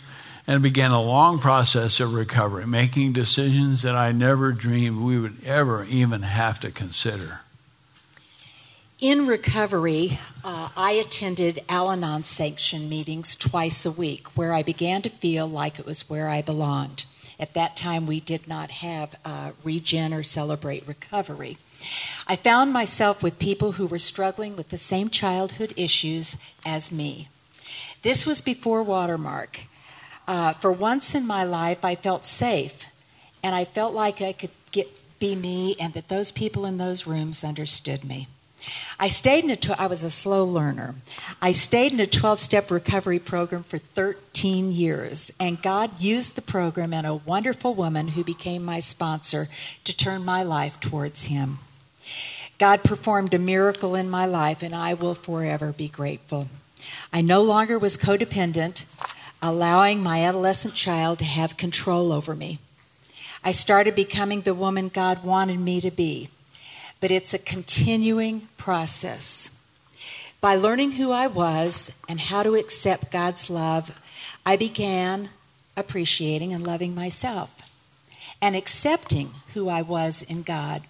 and 0.47 0.61
began 0.63 0.91
a 0.91 1.01
long 1.01 1.39
process 1.39 1.99
of 1.99 2.13
recovery, 2.13 2.65
making 2.65 3.13
decisions 3.13 3.81
that 3.81 3.95
I 3.95 4.11
never 4.11 4.51
dreamed 4.51 5.01
we 5.01 5.19
would 5.19 5.43
ever 5.45 5.85
even 5.85 6.23
have 6.23 6.59
to 6.61 6.71
consider. 6.71 7.41
In 8.99 9.25
recovery, 9.25 10.19
uh, 10.43 10.69
I 10.77 10.91
attended 10.91 11.63
Al 11.67 11.89
Anon 11.89 12.23
sanction 12.23 12.87
meetings 12.87 13.35
twice 13.35 13.83
a 13.83 13.91
week 13.91 14.27
where 14.37 14.53
I 14.53 14.61
began 14.61 15.01
to 15.01 15.09
feel 15.09 15.47
like 15.47 15.79
it 15.79 15.87
was 15.87 16.07
where 16.07 16.29
I 16.29 16.43
belonged. 16.43 17.05
At 17.39 17.55
that 17.55 17.75
time, 17.75 18.05
we 18.05 18.19
did 18.19 18.47
not 18.47 18.69
have 18.69 19.15
uh, 19.25 19.51
Regen 19.63 20.13
or 20.13 20.21
Celebrate 20.21 20.87
Recovery. 20.87 21.57
I 22.27 22.35
found 22.35 22.71
myself 22.71 23.23
with 23.23 23.39
people 23.39 23.73
who 23.73 23.87
were 23.87 23.97
struggling 23.97 24.55
with 24.55 24.69
the 24.69 24.77
same 24.77 25.09
childhood 25.09 25.73
issues 25.75 26.37
as 26.63 26.91
me. 26.91 27.27
This 28.03 28.27
was 28.27 28.39
before 28.41 28.83
Watermark. 28.83 29.61
Uh, 30.31 30.53
for 30.53 30.71
once 30.71 31.13
in 31.13 31.27
my 31.27 31.43
life, 31.43 31.83
I 31.83 31.93
felt 31.93 32.25
safe, 32.25 32.85
and 33.43 33.53
I 33.53 33.65
felt 33.65 33.93
like 33.93 34.21
I 34.21 34.31
could 34.31 34.51
get, 34.71 34.87
be 35.19 35.35
me, 35.35 35.75
and 35.77 35.93
that 35.93 36.07
those 36.07 36.31
people 36.31 36.65
in 36.65 36.77
those 36.77 37.05
rooms 37.05 37.43
understood 37.43 38.05
me. 38.05 38.29
I 38.97 39.09
stayed 39.09 39.43
in 39.43 39.49
a. 39.49 39.57
Tw- 39.57 39.77
I 39.77 39.87
was 39.87 40.05
a 40.05 40.09
slow 40.09 40.45
learner. 40.45 40.95
I 41.41 41.51
stayed 41.51 41.91
in 41.91 41.99
a 41.99 42.05
12-step 42.05 42.71
recovery 42.71 43.19
program 43.19 43.63
for 43.63 43.77
13 43.77 44.71
years, 44.71 45.31
and 45.37 45.61
God 45.61 45.99
used 45.99 46.37
the 46.37 46.41
program 46.41 46.93
and 46.93 47.05
a 47.05 47.15
wonderful 47.15 47.75
woman 47.75 48.07
who 48.07 48.23
became 48.23 48.63
my 48.63 48.79
sponsor 48.79 49.49
to 49.83 49.93
turn 49.93 50.23
my 50.23 50.43
life 50.43 50.79
towards 50.79 51.23
Him. 51.23 51.57
God 52.57 52.85
performed 52.85 53.33
a 53.33 53.37
miracle 53.37 53.95
in 53.95 54.09
my 54.09 54.25
life, 54.25 54.63
and 54.63 54.73
I 54.73 54.93
will 54.93 55.13
forever 55.13 55.73
be 55.73 55.89
grateful. 55.89 56.47
I 57.11 57.19
no 57.19 57.41
longer 57.41 57.77
was 57.77 57.97
codependent 57.97 58.85
allowing 59.41 60.03
my 60.03 60.23
adolescent 60.23 60.75
child 60.75 61.19
to 61.19 61.25
have 61.25 61.57
control 61.57 62.11
over 62.11 62.35
me. 62.35 62.59
I 63.43 63.51
started 63.51 63.95
becoming 63.95 64.41
the 64.41 64.53
woman 64.53 64.89
God 64.89 65.23
wanted 65.23 65.59
me 65.59 65.81
to 65.81 65.89
be, 65.89 66.29
but 66.99 67.11
it's 67.11 67.33
a 67.33 67.39
continuing 67.39 68.47
process. 68.57 69.49
By 70.39 70.55
learning 70.55 70.93
who 70.93 71.11
I 71.11 71.27
was 71.27 71.91
and 72.07 72.19
how 72.19 72.43
to 72.43 72.55
accept 72.55 73.11
God's 73.11 73.49
love, 73.49 73.91
I 74.45 74.57
began 74.57 75.29
appreciating 75.75 76.53
and 76.53 76.65
loving 76.65 76.93
myself 76.93 77.71
and 78.41 78.55
accepting 78.55 79.31
who 79.53 79.69
I 79.69 79.81
was 79.81 80.21
in 80.23 80.43
God. 80.43 80.83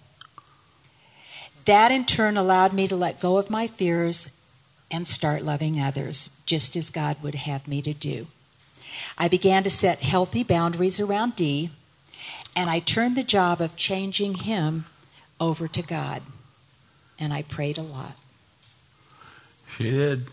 That 1.64 1.92
in 1.92 2.04
turn 2.04 2.36
allowed 2.36 2.72
me 2.72 2.88
to 2.88 2.96
let 2.96 3.20
go 3.20 3.36
of 3.36 3.50
my 3.50 3.66
fears 3.66 4.30
and 4.90 5.06
start 5.06 5.42
loving 5.42 5.80
others, 5.80 6.30
just 6.44 6.76
as 6.76 6.90
God 6.90 7.22
would 7.22 7.34
have 7.34 7.68
me 7.68 7.80
to 7.82 7.94
do. 7.94 8.26
I 9.18 9.28
began 9.28 9.64
to 9.64 9.70
set 9.70 10.00
healthy 10.00 10.42
boundaries 10.42 11.00
around 11.00 11.36
Dee, 11.36 11.70
and 12.54 12.68
I 12.68 12.78
turned 12.80 13.16
the 13.16 13.22
job 13.22 13.60
of 13.60 13.76
changing 13.76 14.34
him 14.34 14.84
over 15.40 15.68
to 15.68 15.82
God. 15.82 16.22
And 17.18 17.32
I 17.32 17.42
prayed 17.42 17.78
a 17.78 17.82
lot. 17.82 18.16
She 19.76 19.90
did. 19.90 20.26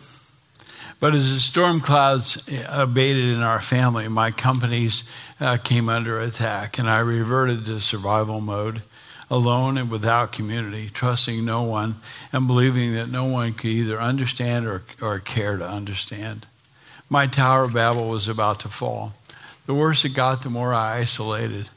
But 1.00 1.14
as 1.14 1.32
the 1.32 1.40
storm 1.40 1.80
clouds 1.80 2.44
abated 2.68 3.26
in 3.26 3.42
our 3.42 3.62
family, 3.62 4.08
my 4.10 4.32
companies 4.32 5.04
uh, 5.40 5.58
came 5.58 5.88
under 5.88 6.20
attack, 6.20 6.78
and 6.78 6.90
I 6.90 7.00
reverted 7.00 7.66
to 7.66 7.80
survival 7.80 8.42
mode, 8.42 8.82
alone 9.30 9.78
and 9.78 9.90
without 9.90 10.34
community, 10.34 10.90
trusting 10.90 11.46
no 11.46 11.64
one 11.64 11.96
and 12.34 12.48
believing 12.48 12.96
that 12.96 13.10
no 13.10 13.26
one 13.26 13.54
could 13.54 13.70
either 13.70 14.02
understand 14.02 14.66
or, 14.66 14.84
or 15.02 15.20
care 15.20 15.58
to 15.58 15.68
understand. 15.68 16.46
My 17.10 17.26
Tower 17.26 17.64
of 17.64 17.74
Babel 17.74 18.08
was 18.08 18.28
about 18.28 18.60
to 18.62 18.70
fall. 18.70 19.14
The 19.66 19.74
worse 19.74 20.06
it 20.06 20.10
got, 20.10 20.44
the 20.44 20.50
more 20.50 20.74
I 20.74 21.00
isolated. 21.00 21.70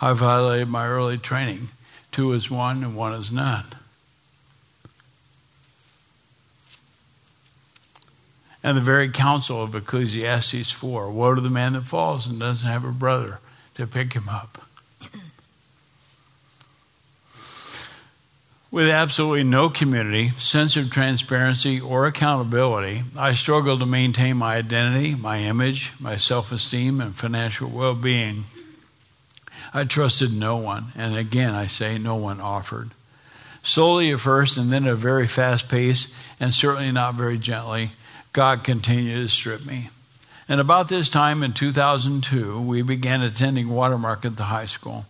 I 0.00 0.12
violated 0.12 0.68
my 0.68 0.88
early 0.88 1.18
training. 1.18 1.68
Two 2.10 2.32
is 2.32 2.50
one 2.50 2.82
and 2.82 2.96
one 2.96 3.14
is 3.14 3.30
none. 3.30 3.64
And 8.64 8.76
the 8.76 8.82
very 8.82 9.08
counsel 9.08 9.62
of 9.62 9.74
Ecclesiastes 9.74 10.70
4 10.70 11.10
Woe 11.10 11.34
to 11.34 11.40
the 11.40 11.48
man 11.48 11.72
that 11.72 11.84
falls 11.84 12.26
and 12.26 12.38
doesn't 12.38 12.68
have 12.68 12.84
a 12.84 12.92
brother 12.92 13.40
to 13.76 13.86
pick 13.86 14.12
him 14.12 14.28
up. 14.28 14.66
With 18.72 18.88
absolutely 18.88 19.42
no 19.42 19.68
community, 19.68 20.30
sense 20.30 20.78
of 20.78 20.88
transparency, 20.88 21.78
or 21.78 22.06
accountability, 22.06 23.02
I 23.18 23.34
struggled 23.34 23.80
to 23.80 23.86
maintain 23.86 24.38
my 24.38 24.56
identity, 24.56 25.14
my 25.14 25.40
image, 25.40 25.92
my 26.00 26.16
self 26.16 26.50
esteem, 26.52 26.98
and 26.98 27.14
financial 27.14 27.68
well 27.68 27.94
being. 27.94 28.44
I 29.74 29.84
trusted 29.84 30.32
no 30.32 30.56
one, 30.56 30.86
and 30.96 31.14
again 31.14 31.54
I 31.54 31.66
say, 31.66 31.98
no 31.98 32.14
one 32.14 32.40
offered. 32.40 32.92
Slowly 33.62 34.10
at 34.10 34.20
first, 34.20 34.56
and 34.56 34.72
then 34.72 34.86
at 34.86 34.94
a 34.94 34.96
very 34.96 35.26
fast 35.26 35.68
pace, 35.68 36.10
and 36.40 36.54
certainly 36.54 36.92
not 36.92 37.14
very 37.14 37.36
gently, 37.36 37.92
God 38.32 38.64
continued 38.64 39.20
to 39.20 39.28
strip 39.28 39.66
me. 39.66 39.90
And 40.48 40.62
about 40.62 40.88
this 40.88 41.10
time 41.10 41.42
in 41.42 41.52
2002, 41.52 42.58
we 42.62 42.80
began 42.80 43.20
attending 43.20 43.68
Watermark 43.68 44.24
at 44.24 44.36
the 44.36 44.44
high 44.44 44.64
school. 44.64 45.04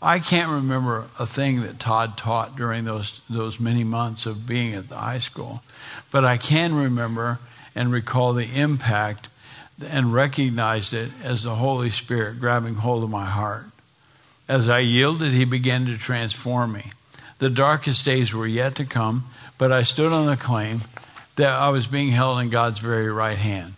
I 0.00 0.18
can't 0.18 0.50
remember 0.50 1.06
a 1.18 1.26
thing 1.26 1.62
that 1.62 1.80
Todd 1.80 2.18
taught 2.18 2.56
during 2.56 2.84
those 2.84 3.20
those 3.30 3.58
many 3.58 3.82
months 3.82 4.26
of 4.26 4.46
being 4.46 4.74
at 4.74 4.88
the 4.88 4.96
high 4.96 5.20
school, 5.20 5.62
but 6.10 6.24
I 6.24 6.36
can 6.36 6.74
remember 6.74 7.38
and 7.74 7.90
recall 7.90 8.32
the 8.32 8.44
impact 8.44 9.28
and 9.84 10.12
recognized 10.12 10.92
it 10.92 11.10
as 11.22 11.42
the 11.42 11.54
Holy 11.54 11.90
Spirit 11.90 12.40
grabbing 12.40 12.76
hold 12.76 13.04
of 13.04 13.10
my 13.10 13.26
heart. 13.26 13.66
As 14.48 14.68
I 14.68 14.78
yielded, 14.80 15.32
He 15.32 15.44
began 15.44 15.86
to 15.86 15.98
transform 15.98 16.72
me. 16.72 16.92
The 17.38 17.50
darkest 17.50 18.04
days 18.04 18.32
were 18.32 18.46
yet 18.46 18.74
to 18.76 18.84
come, 18.84 19.24
but 19.58 19.72
I 19.72 19.82
stood 19.82 20.12
on 20.12 20.26
the 20.26 20.36
claim 20.36 20.82
that 21.36 21.52
I 21.52 21.68
was 21.68 21.86
being 21.86 22.10
held 22.10 22.40
in 22.40 22.48
God's 22.48 22.78
very 22.78 23.10
right 23.10 23.36
hand. 23.36 23.74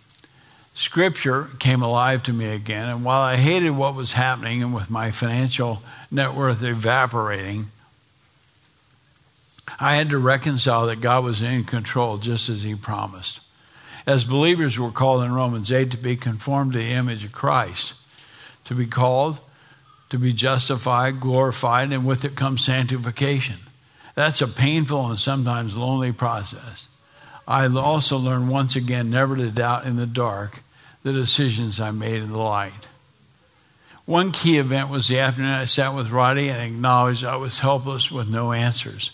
Scripture 0.75 1.49
came 1.59 1.83
alive 1.83 2.23
to 2.25 2.33
me 2.33 2.47
again, 2.47 2.89
and 2.89 3.05
while 3.05 3.21
I 3.21 3.37
hated 3.37 3.71
what 3.71 3.97
was 3.97 4.13
happening 4.13 4.63
and 4.63 4.73
with 4.73 4.91
my 4.91 5.11
financial 5.11 5.83
net 6.11 6.35
worth 6.35 6.63
evaporating, 6.63 7.71
I 9.79 9.95
had 9.97 10.11
to 10.11 10.19
reconcile 10.19 10.87
that 10.87 11.01
God 11.01 11.25
was 11.25 11.43
in 11.43 11.65
control 11.65 12.19
just 12.19 12.49
as 12.49 12.63
He 12.63 12.75
promised. 12.75 13.41
As 14.07 14.25
believers, 14.25 14.79
we're 14.79 14.91
called 14.91 15.23
in 15.23 15.33
Romans 15.33 15.71
8 15.71 15.91
to 15.91 15.97
be 15.99 16.17
conformed 16.17 16.73
to 16.73 16.79
the 16.79 16.93
image 16.93 17.25
of 17.25 17.33
Christ, 17.33 17.93
to 18.65 18.75
be 18.75 18.87
called, 18.87 19.39
to 20.09 20.19
be 20.19 20.33
justified, 20.33 21.21
glorified, 21.21 21.93
and 21.93 22.07
with 22.07 22.25
it 22.25 22.35
comes 22.35 22.65
sanctification. 22.65 23.57
That's 24.15 24.41
a 24.41 24.49
painful 24.49 25.07
and 25.09 25.19
sometimes 25.19 25.77
lonely 25.77 26.13
process. 26.13 26.89
I 27.47 27.67
also 27.67 28.17
learned 28.17 28.49
once 28.49 28.77
again 28.77 29.11
never 29.11 29.37
to 29.37 29.51
doubt 29.51 29.87
in 29.87 29.97
the 29.97 30.07
dark 30.07 30.63
the 31.03 31.13
decisions 31.13 31.79
I 31.79 31.91
made 31.91 32.23
in 32.23 32.31
the 32.31 32.39
light. 32.39 32.88
One 34.09 34.33
key 34.33 34.57
event 34.57 34.89
was 34.89 35.07
the 35.07 35.19
afternoon 35.19 35.51
I 35.51 35.67
sat 35.67 35.95
with 35.95 36.09
Roddy 36.09 36.49
and 36.49 36.63
acknowledged 36.63 37.27
I 37.27 37.37
was 37.37 37.59
helpless 37.59 38.11
with 38.11 38.27
no 38.27 38.53
answers 38.53 39.11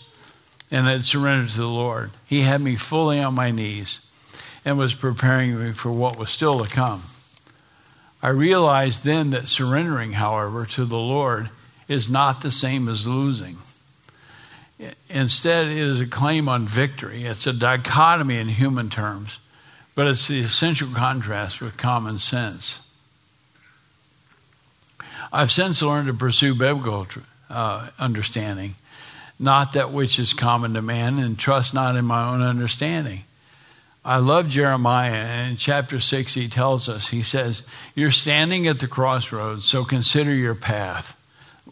and 0.71 0.87
had 0.87 1.03
surrendered 1.03 1.49
to 1.49 1.57
the 1.57 1.67
Lord. 1.67 2.11
He 2.25 2.43
had 2.43 2.61
me 2.61 2.77
fully 2.77 3.19
on 3.19 3.35
my 3.35 3.51
knees 3.51 3.99
and 4.63 4.77
was 4.77 4.95
preparing 4.95 5.59
me 5.59 5.73
for 5.73 5.91
what 5.91 6.17
was 6.17 6.29
still 6.29 6.63
to 6.63 6.73
come. 6.73 7.03
I 8.23 8.29
realized 8.29 9.03
then 9.03 9.31
that 9.31 9.49
surrendering, 9.49 10.13
however, 10.13 10.65
to 10.67 10.85
the 10.85 10.95
Lord 10.95 11.49
is 11.89 12.07
not 12.07 12.41
the 12.41 12.49
same 12.49 12.87
as 12.87 13.05
losing. 13.05 13.57
Instead, 15.09 15.67
it 15.67 15.77
is 15.77 15.99
a 15.99 16.07
claim 16.07 16.47
on 16.47 16.67
victory. 16.67 17.25
It's 17.25 17.45
a 17.45 17.51
dichotomy 17.51 18.37
in 18.37 18.47
human 18.47 18.89
terms 18.89 19.39
but 19.95 20.07
it's 20.07 20.27
the 20.27 20.41
essential 20.41 20.89
contrast 20.89 21.61
with 21.61 21.77
common 21.77 22.19
sense. 22.19 22.79
I've 25.35 25.51
since 25.51 25.81
learned 25.81 26.07
to 26.07 26.13
pursue 26.13 26.55
biblical 26.55 27.05
uh, 27.49 27.89
understanding, 27.99 28.75
not 29.37 29.73
that 29.73 29.91
which 29.91 30.17
is 30.17 30.31
common 30.33 30.75
to 30.75 30.81
man, 30.81 31.19
and 31.19 31.37
trust 31.37 31.73
not 31.73 31.97
in 31.97 32.05
my 32.05 32.33
own 32.33 32.41
understanding. 32.41 33.25
I 34.05 34.19
love 34.19 34.47
Jeremiah, 34.47 35.11
and 35.11 35.51
in 35.51 35.57
chapter 35.57 35.99
6, 35.99 36.33
he 36.35 36.47
tells 36.47 36.87
us, 36.87 37.09
he 37.09 37.21
says, 37.21 37.63
You're 37.95 38.11
standing 38.11 38.65
at 38.67 38.79
the 38.79 38.87
crossroads, 38.87 39.65
so 39.65 39.83
consider 39.83 40.33
your 40.33 40.55
path. 40.55 41.17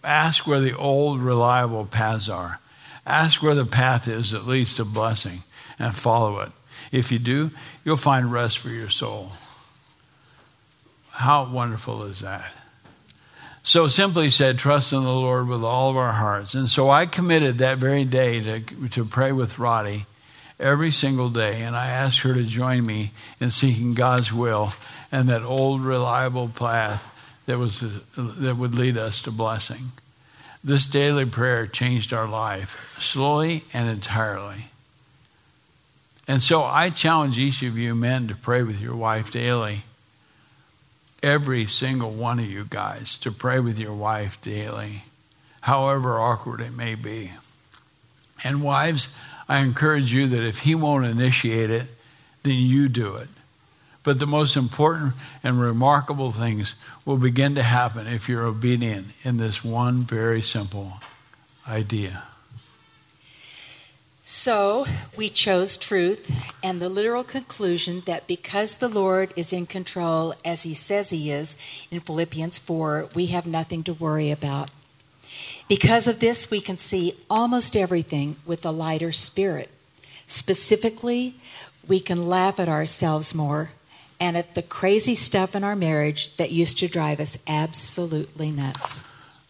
Ask 0.03 0.45
where 0.45 0.59
the 0.59 0.75
old, 0.75 1.21
reliable 1.21 1.85
paths 1.85 2.27
are. 2.27 2.59
Ask 3.07 3.41
where 3.41 3.55
the 3.55 3.65
path 3.65 4.09
is 4.09 4.31
that 4.31 4.45
leads 4.45 4.75
to 4.75 4.83
blessing, 4.83 5.43
and 5.79 5.95
follow 5.95 6.41
it. 6.41 6.51
If 6.91 7.13
you 7.13 7.19
do, 7.19 7.51
you'll 7.85 7.95
find 7.95 8.29
rest 8.29 8.57
for 8.57 8.67
your 8.67 8.89
soul. 8.89 9.31
How 11.11 11.49
wonderful 11.49 12.03
is 12.03 12.19
that? 12.19 12.51
So 13.63 13.87
simply 13.87 14.29
said, 14.29 14.59
trust 14.59 14.91
in 14.91 15.03
the 15.03 15.13
Lord 15.13 15.47
with 15.47 15.63
all 15.63 15.89
of 15.89 15.95
our 15.95 16.11
hearts. 16.11 16.53
And 16.53 16.67
so 16.67 16.89
I 16.89 17.05
committed 17.05 17.57
that 17.57 17.77
very 17.77 18.03
day 18.03 18.41
to, 18.41 18.89
to 18.89 19.05
pray 19.05 19.31
with 19.31 19.57
Roddy 19.57 20.05
every 20.59 20.91
single 20.91 21.29
day. 21.29 21.61
And 21.61 21.73
I 21.75 21.87
asked 21.87 22.19
her 22.19 22.33
to 22.33 22.43
join 22.43 22.85
me 22.85 23.11
in 23.39 23.51
seeking 23.51 23.93
God's 23.93 24.33
will 24.33 24.73
and 25.13 25.29
that 25.29 25.43
old, 25.43 25.81
reliable 25.81 26.49
path 26.49 27.09
that, 27.45 27.57
was, 27.57 27.83
that 28.17 28.57
would 28.57 28.75
lead 28.75 28.97
us 28.97 29.21
to 29.21 29.31
blessing. 29.31 29.91
This 30.61 30.85
daily 30.85 31.25
prayer 31.25 31.65
changed 31.65 32.11
our 32.11 32.27
life 32.27 32.97
slowly 32.99 33.63
and 33.73 33.89
entirely. 33.89 34.65
And 36.27 36.41
so 36.41 36.63
I 36.63 36.89
challenge 36.89 37.37
each 37.37 37.63
of 37.63 37.77
you 37.77 37.95
men 37.95 38.27
to 38.27 38.35
pray 38.35 38.63
with 38.63 38.79
your 38.79 38.95
wife 38.95 39.31
daily. 39.31 39.83
Every 41.23 41.65
single 41.67 42.11
one 42.11 42.39
of 42.39 42.45
you 42.45 42.67
guys 42.69 43.17
to 43.19 43.31
pray 43.31 43.59
with 43.61 43.79
your 43.79 43.93
wife 43.93 44.41
daily, 44.41 45.03
however 45.61 46.19
awkward 46.19 46.59
it 46.59 46.75
may 46.75 46.95
be. 46.95 47.31
And 48.43 48.61
wives, 48.61 49.07
I 49.47 49.59
encourage 49.59 50.13
you 50.13 50.27
that 50.27 50.43
if 50.43 50.59
he 50.59 50.75
won't 50.75 51.05
initiate 51.05 51.69
it, 51.69 51.87
then 52.43 52.55
you 52.55 52.89
do 52.89 53.15
it. 53.15 53.29
But 54.03 54.19
the 54.19 54.27
most 54.27 54.57
important 54.57 55.13
and 55.43 55.61
remarkable 55.61 56.31
things 56.31 56.75
will 57.05 57.15
begin 57.15 57.55
to 57.55 57.63
happen 57.63 58.05
if 58.05 58.27
you're 58.27 58.45
obedient 58.45 59.07
in 59.23 59.37
this 59.37 59.63
one 59.63 60.01
very 60.01 60.41
simple 60.41 60.99
idea. 61.65 62.23
So 64.25 64.85
we 65.17 65.27
chose 65.27 65.75
truth 65.75 66.31
and 66.63 66.81
the 66.81 66.87
literal 66.87 67.25
conclusion 67.25 68.03
that 68.05 68.25
because 68.25 68.77
the 68.77 68.87
Lord 68.87 69.33
is 69.35 69.51
in 69.51 69.65
control, 69.65 70.33
as 70.45 70.63
he 70.63 70.73
says 70.73 71.09
he 71.09 71.29
is 71.29 71.57
in 71.91 71.99
Philippians 71.99 72.57
4, 72.57 73.09
we 73.13 73.27
have 73.27 73.45
nothing 73.45 73.83
to 73.83 73.93
worry 73.93 74.31
about. 74.31 74.69
Because 75.67 76.07
of 76.07 76.21
this, 76.21 76.49
we 76.49 76.61
can 76.61 76.77
see 76.77 77.17
almost 77.29 77.75
everything 77.75 78.37
with 78.45 78.65
a 78.65 78.71
lighter 78.71 79.11
spirit. 79.11 79.69
Specifically, 80.25 81.35
we 81.85 81.99
can 81.99 82.23
laugh 82.23 82.61
at 82.61 82.69
ourselves 82.69 83.35
more 83.35 83.71
and 84.21 84.37
at 84.37 84.55
the 84.55 84.61
crazy 84.61 85.15
stuff 85.15 85.53
in 85.53 85.65
our 85.65 85.75
marriage 85.75 86.33
that 86.37 86.49
used 86.49 86.79
to 86.79 86.87
drive 86.87 87.19
us 87.19 87.37
absolutely 87.45 88.51
nuts. 88.51 89.03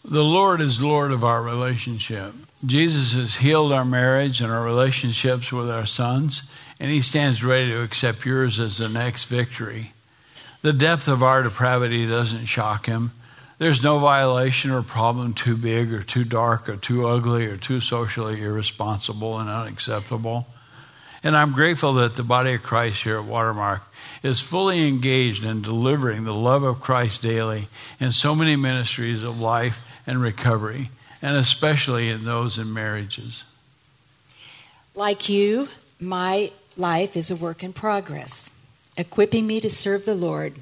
The 0.04 0.24
Lord 0.24 0.62
is 0.62 0.82
Lord 0.82 1.12
of 1.12 1.24
our 1.24 1.44
relationship. 1.44 2.34
Jesus 2.66 3.14
has 3.14 3.36
healed 3.36 3.74
our 3.74 3.84
marriage 3.84 4.40
and 4.40 4.52
our 4.52 4.64
relationships 4.64 5.52
with 5.52 5.70
our 5.70 5.86
sons, 5.86 6.44
and 6.80 6.90
He 6.90 7.02
stands 7.02 7.44
ready 7.44 7.70
to 7.70 7.82
accept 7.82 8.26
yours 8.26 8.60
as 8.60 8.78
the 8.78 8.88
next 8.88 9.26
victory. 9.26 9.94
The 10.62 10.72
depth 10.72 11.10
of 11.10 11.22
our 11.22 11.44
depravity 11.44 12.08
doesn't 12.08 12.46
shock 12.46 12.86
Him. 12.86 13.12
There's 13.58 13.84
no 13.84 14.00
violation 14.00 14.72
or 14.72 14.82
problem 14.82 15.34
too 15.34 15.58
big 15.58 15.92
or 15.94 16.04
too 16.04 16.24
dark 16.24 16.70
or 16.70 16.78
too 16.78 17.06
ugly 17.06 17.48
or 17.48 17.58
too 17.58 17.82
socially 17.82 18.42
irresponsible 18.42 19.40
and 19.40 19.50
unacceptable. 19.50 20.48
And 21.22 21.36
I'm 21.36 21.52
grateful 21.52 21.94
that 21.96 22.16
the 22.16 22.24
body 22.24 22.54
of 22.54 22.64
Christ 22.64 23.04
here 23.04 23.18
at 23.18 23.26
Watermark 23.26 23.82
is 24.24 24.40
fully 24.40 24.88
engaged 24.88 25.44
in 25.44 25.62
delivering 25.62 26.24
the 26.24 26.34
love 26.34 26.64
of 26.64 26.80
Christ 26.80 27.22
daily 27.22 27.68
in 28.00 28.14
so 28.14 28.36
many 28.36 28.56
ministries 28.56 29.22
of 29.22 29.40
life 29.40 29.86
and 30.08 30.22
recovery 30.22 30.90
and 31.24 31.38
especially 31.38 32.10
in 32.10 32.26
those 32.26 32.60
in 32.60 32.72
marriages. 32.74 33.46
Like 34.94 35.30
you, 35.30 35.70
my 35.98 36.52
life 36.76 37.16
is 37.16 37.32
a 37.32 37.36
work 37.36 37.64
in 37.64 37.72
progress, 37.72 38.52
equipping 38.98 39.48
me 39.48 39.62
to 39.62 39.70
serve 39.70 40.04
the 40.04 40.16
Lord. 40.16 40.62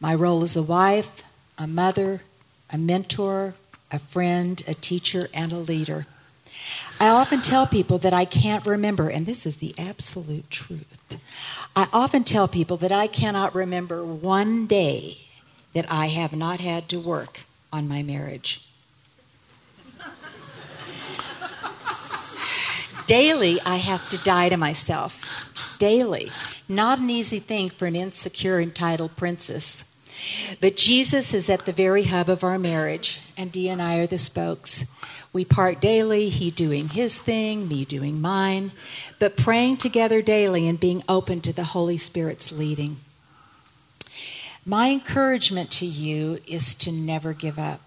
My 0.00 0.12
role 0.12 0.42
as 0.42 0.56
a 0.56 0.62
wife, 0.62 1.22
a 1.56 1.68
mother, 1.68 2.22
a 2.68 2.76
mentor, 2.76 3.54
a 3.92 4.00
friend, 4.00 4.60
a 4.66 4.74
teacher, 4.74 5.28
and 5.32 5.52
a 5.52 5.58
leader. 5.58 6.06
I 6.98 7.06
often 7.08 7.40
tell 7.40 7.68
people 7.68 7.98
that 7.98 8.12
I 8.12 8.24
can't 8.24 8.66
remember, 8.66 9.08
and 9.08 9.24
this 9.24 9.46
is 9.46 9.58
the 9.58 9.72
absolute 9.78 10.50
truth. 10.50 11.16
I 11.76 11.86
often 11.92 12.24
tell 12.24 12.48
people 12.48 12.76
that 12.78 12.90
I 12.90 13.06
cannot 13.06 13.54
remember 13.54 14.04
one 14.04 14.66
day 14.66 15.18
that 15.74 15.86
I 15.88 16.06
have 16.06 16.32
not 16.34 16.58
had 16.58 16.88
to 16.88 16.98
work 16.98 17.42
on 17.72 17.86
my 17.86 18.02
marriage. 18.02 18.65
Daily, 23.06 23.60
I 23.64 23.76
have 23.76 24.08
to 24.10 24.18
die 24.18 24.48
to 24.48 24.56
myself. 24.56 25.76
Daily. 25.78 26.32
Not 26.68 26.98
an 26.98 27.08
easy 27.08 27.38
thing 27.38 27.70
for 27.70 27.86
an 27.86 27.94
insecure, 27.94 28.60
entitled 28.60 29.14
princess. 29.14 29.84
But 30.60 30.76
Jesus 30.76 31.32
is 31.32 31.48
at 31.48 31.66
the 31.66 31.72
very 31.72 32.04
hub 32.04 32.28
of 32.28 32.42
our 32.42 32.58
marriage, 32.58 33.20
and 33.36 33.52
Dee 33.52 33.68
and 33.68 33.80
I 33.80 33.98
are 33.98 34.06
the 34.06 34.18
spokes. 34.18 34.84
We 35.32 35.44
part 35.44 35.80
daily, 35.80 36.30
he 36.30 36.50
doing 36.50 36.88
his 36.88 37.20
thing, 37.20 37.68
me 37.68 37.84
doing 37.84 38.20
mine, 38.20 38.72
but 39.18 39.36
praying 39.36 39.76
together 39.76 40.22
daily 40.22 40.66
and 40.66 40.80
being 40.80 41.04
open 41.08 41.40
to 41.42 41.52
the 41.52 41.64
Holy 41.64 41.98
Spirit's 41.98 42.50
leading. 42.50 42.96
My 44.64 44.90
encouragement 44.90 45.70
to 45.72 45.86
you 45.86 46.40
is 46.46 46.74
to 46.76 46.90
never 46.90 47.34
give 47.34 47.58
up. 47.58 47.82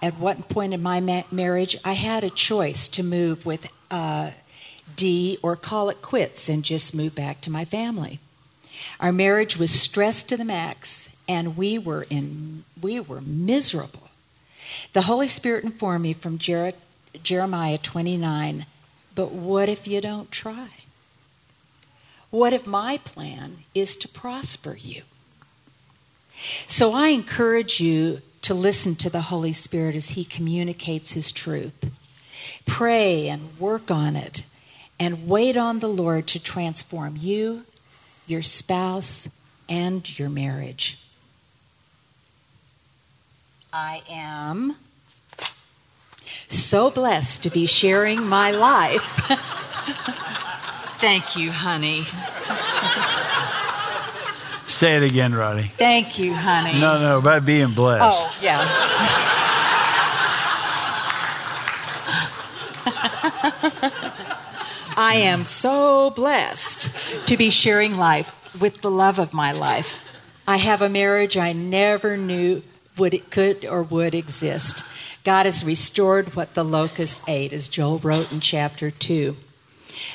At 0.00 0.18
one 0.18 0.44
point 0.44 0.72
in 0.72 0.82
my 0.82 1.00
ma- 1.00 1.24
marriage, 1.30 1.76
I 1.84 1.92
had 1.92 2.24
a 2.24 2.30
choice 2.30 2.88
to 2.88 3.02
move 3.02 3.44
with 3.44 3.66
Dee 3.90 5.38
or 5.42 5.56
call 5.56 5.90
it 5.90 6.02
quits 6.02 6.48
and 6.48 6.64
just 6.64 6.94
move 6.94 7.14
back 7.14 7.40
to 7.42 7.50
my 7.50 7.64
family. 7.64 8.18
Our 9.00 9.12
marriage 9.12 9.56
was 9.56 9.70
stressed 9.70 10.28
to 10.28 10.36
the 10.36 10.44
max, 10.44 11.08
and 11.28 11.56
we 11.56 11.78
were 11.78 12.06
in 12.10 12.64
we 12.80 13.00
were 13.00 13.20
miserable. 13.20 14.10
The 14.92 15.02
Holy 15.02 15.28
Spirit 15.28 15.64
informed 15.64 16.02
me 16.02 16.12
from 16.12 16.38
Jer- 16.38 16.74
Jeremiah 17.22 17.78
29, 17.78 18.66
but 19.14 19.32
what 19.32 19.68
if 19.68 19.86
you 19.86 20.00
don't 20.00 20.30
try? 20.30 20.68
What 22.30 22.52
if 22.52 22.66
my 22.66 22.98
plan 22.98 23.64
is 23.74 23.96
to 23.96 24.08
prosper 24.08 24.76
you? 24.76 25.02
So 26.66 26.92
I 26.92 27.08
encourage 27.08 27.80
you 27.80 28.20
to 28.42 28.54
listen 28.54 28.94
to 28.96 29.10
the 29.10 29.22
Holy 29.22 29.52
Spirit 29.52 29.96
as 29.96 30.10
He 30.10 30.24
communicates 30.24 31.14
His 31.14 31.32
truth. 31.32 31.90
Pray 32.68 33.28
and 33.28 33.58
work 33.58 33.90
on 33.90 34.14
it, 34.14 34.44
and 35.00 35.26
wait 35.26 35.56
on 35.56 35.80
the 35.80 35.88
Lord 35.88 36.28
to 36.28 36.38
transform 36.38 37.16
you, 37.18 37.64
your 38.26 38.42
spouse, 38.42 39.28
and 39.68 40.18
your 40.18 40.28
marriage. 40.28 40.98
I 43.72 44.02
am 44.08 44.76
so 46.48 46.90
blessed 46.90 47.42
to 47.42 47.50
be 47.50 47.66
sharing 47.66 48.26
my 48.26 48.50
life. 48.50 49.02
Thank 51.00 51.36
you, 51.36 51.50
honey. 51.52 52.04
Say 54.66 54.96
it 54.96 55.02
again, 55.02 55.34
Roddy. 55.34 55.72
Thank 55.78 56.18
you, 56.18 56.34
honey. 56.34 56.78
No, 56.78 57.00
no, 57.00 57.18
about 57.18 57.44
being 57.44 57.72
blessed. 57.72 58.04
Oh, 58.04 58.36
yeah. 58.42 59.24
I 64.96 65.14
am 65.16 65.44
so 65.44 66.10
blessed 66.10 66.90
to 67.26 67.36
be 67.36 67.50
sharing 67.50 67.96
life 67.96 68.30
with 68.60 68.80
the 68.80 68.90
love 68.90 69.18
of 69.18 69.32
my 69.32 69.52
life. 69.52 69.98
I 70.46 70.56
have 70.56 70.82
a 70.82 70.88
marriage 70.88 71.36
I 71.36 71.52
never 71.52 72.16
knew 72.16 72.62
would 72.96 73.14
it 73.14 73.30
could 73.30 73.64
or 73.64 73.82
would 73.82 74.14
exist. 74.14 74.84
God 75.24 75.46
has 75.46 75.64
restored 75.64 76.34
what 76.34 76.54
the 76.54 76.64
locust 76.64 77.22
ate, 77.28 77.52
as 77.52 77.68
Joel 77.68 77.98
wrote 77.98 78.32
in 78.32 78.40
chapter 78.40 78.90
2. 78.90 79.36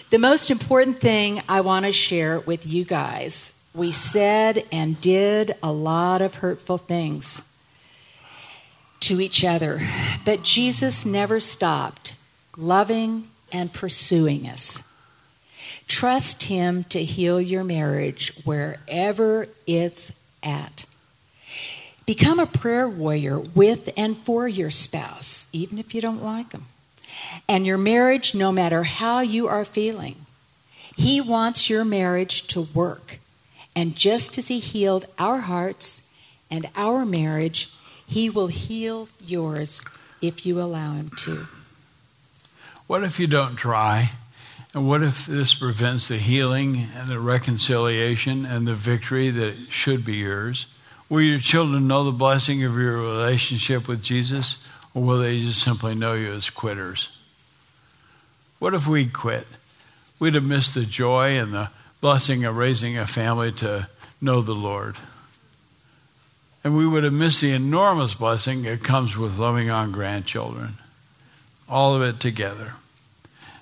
The 0.10 0.20
most 0.20 0.50
important 0.50 1.00
thing 1.00 1.42
I 1.48 1.62
want 1.62 1.86
to 1.86 1.92
share 1.92 2.40
with 2.40 2.66
you 2.66 2.84
guys 2.84 3.52
we 3.74 3.92
said 3.92 4.66
and 4.72 5.02
did 5.02 5.56
a 5.64 5.72
lot 5.72 6.22
of 6.22 6.36
hurtful 6.36 6.78
things 6.78 7.42
to 9.00 9.20
each 9.20 9.44
other, 9.44 9.82
but 10.24 10.44
Jesus 10.44 11.06
never 11.06 11.40
stopped 11.40 12.16
loving 12.56 13.30
and 13.54 13.72
pursuing 13.72 14.50
us. 14.50 14.84
Trust 15.88 16.44
Him 16.44 16.84
to 16.86 17.04
heal 17.04 17.40
your 17.40 17.64
marriage 17.64 18.34
wherever 18.44 19.48
it's 19.68 20.12
at. 20.42 20.86
Become 22.06 22.40
a 22.40 22.46
prayer 22.46 22.90
warrior 22.90 23.40
with 23.40 23.90
and 23.96 24.18
for 24.18 24.48
your 24.48 24.72
spouse, 24.72 25.48
even 25.54 25.78
if 25.78 25.96
you 25.96 26.02
don't 26.02 26.24
like 26.24 26.50
them. 26.50 26.66
And 27.48 27.66
your 27.66 27.78
marriage, 27.78 28.34
no 28.34 28.52
matter 28.52 28.84
how 28.84 29.22
you 29.22 29.48
are 29.48 29.64
feeling. 29.64 30.26
He 30.98 31.22
wants 31.22 31.70
your 31.70 31.86
marriage 31.86 32.48
to 32.48 32.62
work. 32.74 33.20
And 33.76 33.96
just 33.96 34.38
as 34.38 34.50
He 34.50 34.60
healed 34.60 35.06
our 35.18 35.40
hearts 35.40 36.02
and 36.52 36.70
our 36.76 37.06
marriage, 37.06 37.72
He 38.06 38.30
will 38.30 38.48
heal 38.48 39.10
yours 39.26 39.84
if 40.22 40.46
you 40.46 40.60
allow 40.60 40.94
Him 40.94 41.10
to. 41.20 41.48
What 42.88 43.04
if 43.04 43.20
you 43.20 43.28
don't 43.28 43.56
try? 43.56 44.12
And 44.74 44.88
what 44.88 45.04
if 45.04 45.26
this 45.26 45.54
prevents 45.54 46.08
the 46.08 46.18
healing 46.18 46.88
and 46.96 47.08
the 47.08 47.20
reconciliation 47.20 48.46
and 48.46 48.68
the 48.68 48.74
victory 48.74 49.30
that 49.30 49.56
should 49.70 50.04
be 50.04 50.16
yours? 50.16 50.66
Will 51.10 51.22
your 51.22 51.40
children 51.40 51.88
know 51.88 52.04
the 52.04 52.12
blessing 52.12 52.64
of 52.64 52.76
your 52.76 52.98
relationship 52.98 53.88
with 53.88 54.02
Jesus, 54.02 54.58
or 54.94 55.04
will 55.04 55.20
they 55.20 55.40
just 55.42 55.64
simply 55.64 55.94
know 55.94 56.14
you 56.14 56.32
as 56.32 56.50
quitters? 56.50 57.10
What 58.58 58.74
if 58.74 58.88
we 58.88 59.06
quit? 59.06 59.46
We'd 60.18 60.36
have 60.36 60.44
missed 60.44 60.74
the 60.74 60.86
joy 60.86 61.38
and 61.38 61.54
the 61.54 61.70
blessing 62.02 62.46
of 62.46 62.58
raising 62.58 62.98
a 62.98 63.06
family 63.06 63.52
to 63.54 63.88
know 64.20 64.42
the 64.42 64.56
Lord. 64.56 64.96
And 66.64 66.76
we 66.76 66.88
would 66.88 67.04
have 67.04 67.14
missed 67.14 67.42
the 67.42 67.52
enormous 67.52 68.16
blessing 68.16 68.64
that 68.64 68.84
comes 68.84 69.16
with 69.16 69.38
loving 69.38 69.70
on 69.70 69.92
grandchildren. 69.92 70.80
All 71.74 71.96
of 71.96 72.04
it 72.04 72.20
together. 72.20 72.74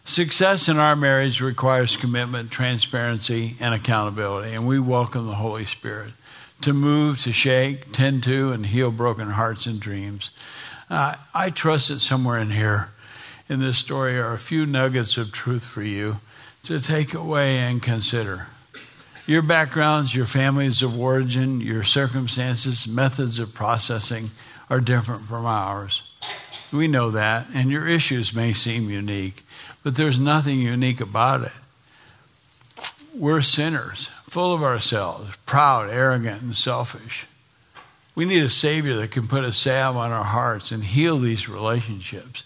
Success 0.04 0.68
in 0.68 0.78
our 0.78 0.98
marriage 0.98 1.40
requires 1.40 1.96
commitment, 1.96 2.52
transparency, 2.52 3.56
and 3.62 3.74
accountability, 3.74 4.54
and 4.54 4.68
we 4.68 4.80
welcome 4.80 5.28
the 5.28 5.36
Holy 5.36 5.64
Spirit 5.64 6.12
to 6.60 6.74
move, 6.74 7.22
to 7.22 7.32
shake, 7.32 7.94
tend 7.94 8.24
to, 8.24 8.52
and 8.52 8.66
heal 8.66 8.92
broken 8.92 9.30
hearts 9.30 9.66
and 9.66 9.80
dreams. 9.80 10.32
Uh, 10.90 11.16
I 11.34 11.52
trust 11.52 11.88
that 11.88 12.02
somewhere 12.02 12.38
in 12.38 12.50
here, 12.50 12.90
in 13.48 13.62
this 13.62 13.78
story, 13.78 14.20
are 14.20 14.34
a 14.34 14.38
few 14.38 14.66
nuggets 14.66 15.16
of 15.16 15.32
truth 15.32 15.64
for 15.64 15.82
you 15.82 16.20
to 16.66 16.82
take 16.82 17.14
away 17.14 17.60
and 17.60 17.82
consider. 17.82 18.48
Your 19.26 19.42
backgrounds, 19.42 20.14
your 20.14 20.26
families 20.26 20.84
of 20.84 21.00
origin, 21.00 21.62
your 21.62 21.86
circumstances, 21.86 22.86
methods 22.90 23.40
of 23.40 23.54
processing 23.54 24.32
are 24.70 24.82
different 24.82 25.22
from 25.22 25.46
ours. 25.46 26.02
We 26.72 26.88
know 26.88 27.12
that, 27.12 27.48
and 27.54 27.70
your 27.70 27.88
issues 27.88 28.34
may 28.34 28.54
seem 28.54 28.90
unique 28.90 29.44
but 29.84 29.96
there's 29.96 30.20
nothing 30.20 30.60
unique 30.60 31.02
about 31.02 31.44
it. 31.44 31.52
We're 33.14 33.42
sinners, 33.42 34.10
full 34.30 34.54
of 34.54 34.64
ourselves, 34.64 35.36
proud, 35.46 35.90
arrogant, 35.90 36.42
and 36.42 36.56
selfish. 36.56 37.26
We 38.14 38.26
need 38.26 38.44
a 38.44 38.50
Savior 38.50 38.96
that 38.98 39.12
can 39.12 39.28
put 39.28 39.44
a 39.44 39.52
salve 39.52 39.98
on 39.98 40.12
our 40.12 40.24
hearts 40.24 40.72
and 40.72 40.84
heal 40.84 41.18
these 41.18 41.50
relationships. 41.50 42.44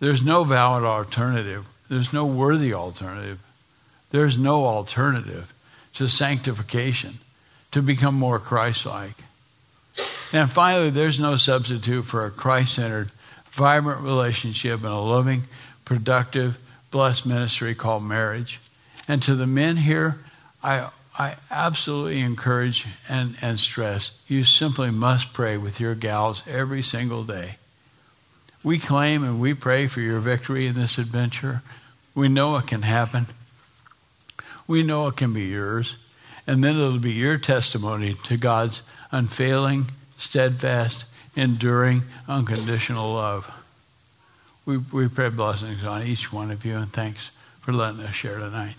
There's 0.00 0.24
no 0.24 0.44
valid 0.44 0.84
alternative. 0.84 1.68
There's 1.88 2.12
no 2.12 2.24
worthy 2.24 2.72
alternative. 2.72 3.38
There's 4.10 4.38
no 4.38 4.64
alternative 4.64 5.52
to 5.94 6.08
sanctification, 6.08 7.18
to 7.70 7.82
become 7.82 8.14
more 8.14 8.38
Christ 8.38 8.86
like. 8.86 9.16
And 10.32 10.50
finally, 10.50 10.90
there's 10.90 11.20
no 11.20 11.36
substitute 11.36 12.04
for 12.04 12.24
a 12.24 12.30
Christ 12.30 12.74
centered, 12.74 13.10
vibrant 13.52 14.00
relationship 14.00 14.80
and 14.80 14.88
a 14.88 14.96
loving, 14.96 15.44
productive, 15.84 16.58
blessed 16.90 17.26
ministry 17.26 17.74
called 17.74 18.02
marriage. 18.02 18.60
And 19.06 19.22
to 19.22 19.34
the 19.34 19.46
men 19.46 19.76
here, 19.76 20.18
I, 20.62 20.88
I 21.18 21.36
absolutely 21.50 22.20
encourage 22.20 22.86
and, 23.08 23.36
and 23.42 23.58
stress 23.58 24.12
you 24.26 24.44
simply 24.44 24.90
must 24.90 25.32
pray 25.32 25.56
with 25.56 25.80
your 25.80 25.94
gals 25.94 26.42
every 26.46 26.82
single 26.82 27.24
day. 27.24 27.56
We 28.64 28.78
claim 28.78 29.24
and 29.24 29.40
we 29.40 29.54
pray 29.54 29.86
for 29.88 30.00
your 30.00 30.20
victory 30.20 30.66
in 30.66 30.74
this 30.74 30.96
adventure. 30.96 31.62
We 32.14 32.28
know 32.28 32.56
it 32.56 32.66
can 32.66 32.82
happen. 32.82 33.26
We 34.66 34.82
know 34.82 35.08
it 35.08 35.16
can 35.16 35.32
be 35.32 35.46
yours. 35.46 35.96
And 36.46 36.62
then 36.62 36.76
it'll 36.76 36.98
be 36.98 37.12
your 37.12 37.38
testimony 37.38 38.14
to 38.24 38.36
God's 38.36 38.82
unfailing, 39.10 39.86
steadfast, 40.16 41.04
enduring, 41.34 42.02
unconditional 42.28 43.14
love. 43.14 43.50
We, 44.64 44.78
we 44.78 45.08
pray 45.08 45.28
blessings 45.28 45.84
on 45.84 46.02
each 46.02 46.32
one 46.32 46.50
of 46.50 46.64
you, 46.64 46.76
and 46.76 46.92
thanks 46.92 47.30
for 47.60 47.72
letting 47.72 48.00
us 48.00 48.14
share 48.14 48.38
tonight. 48.38 48.76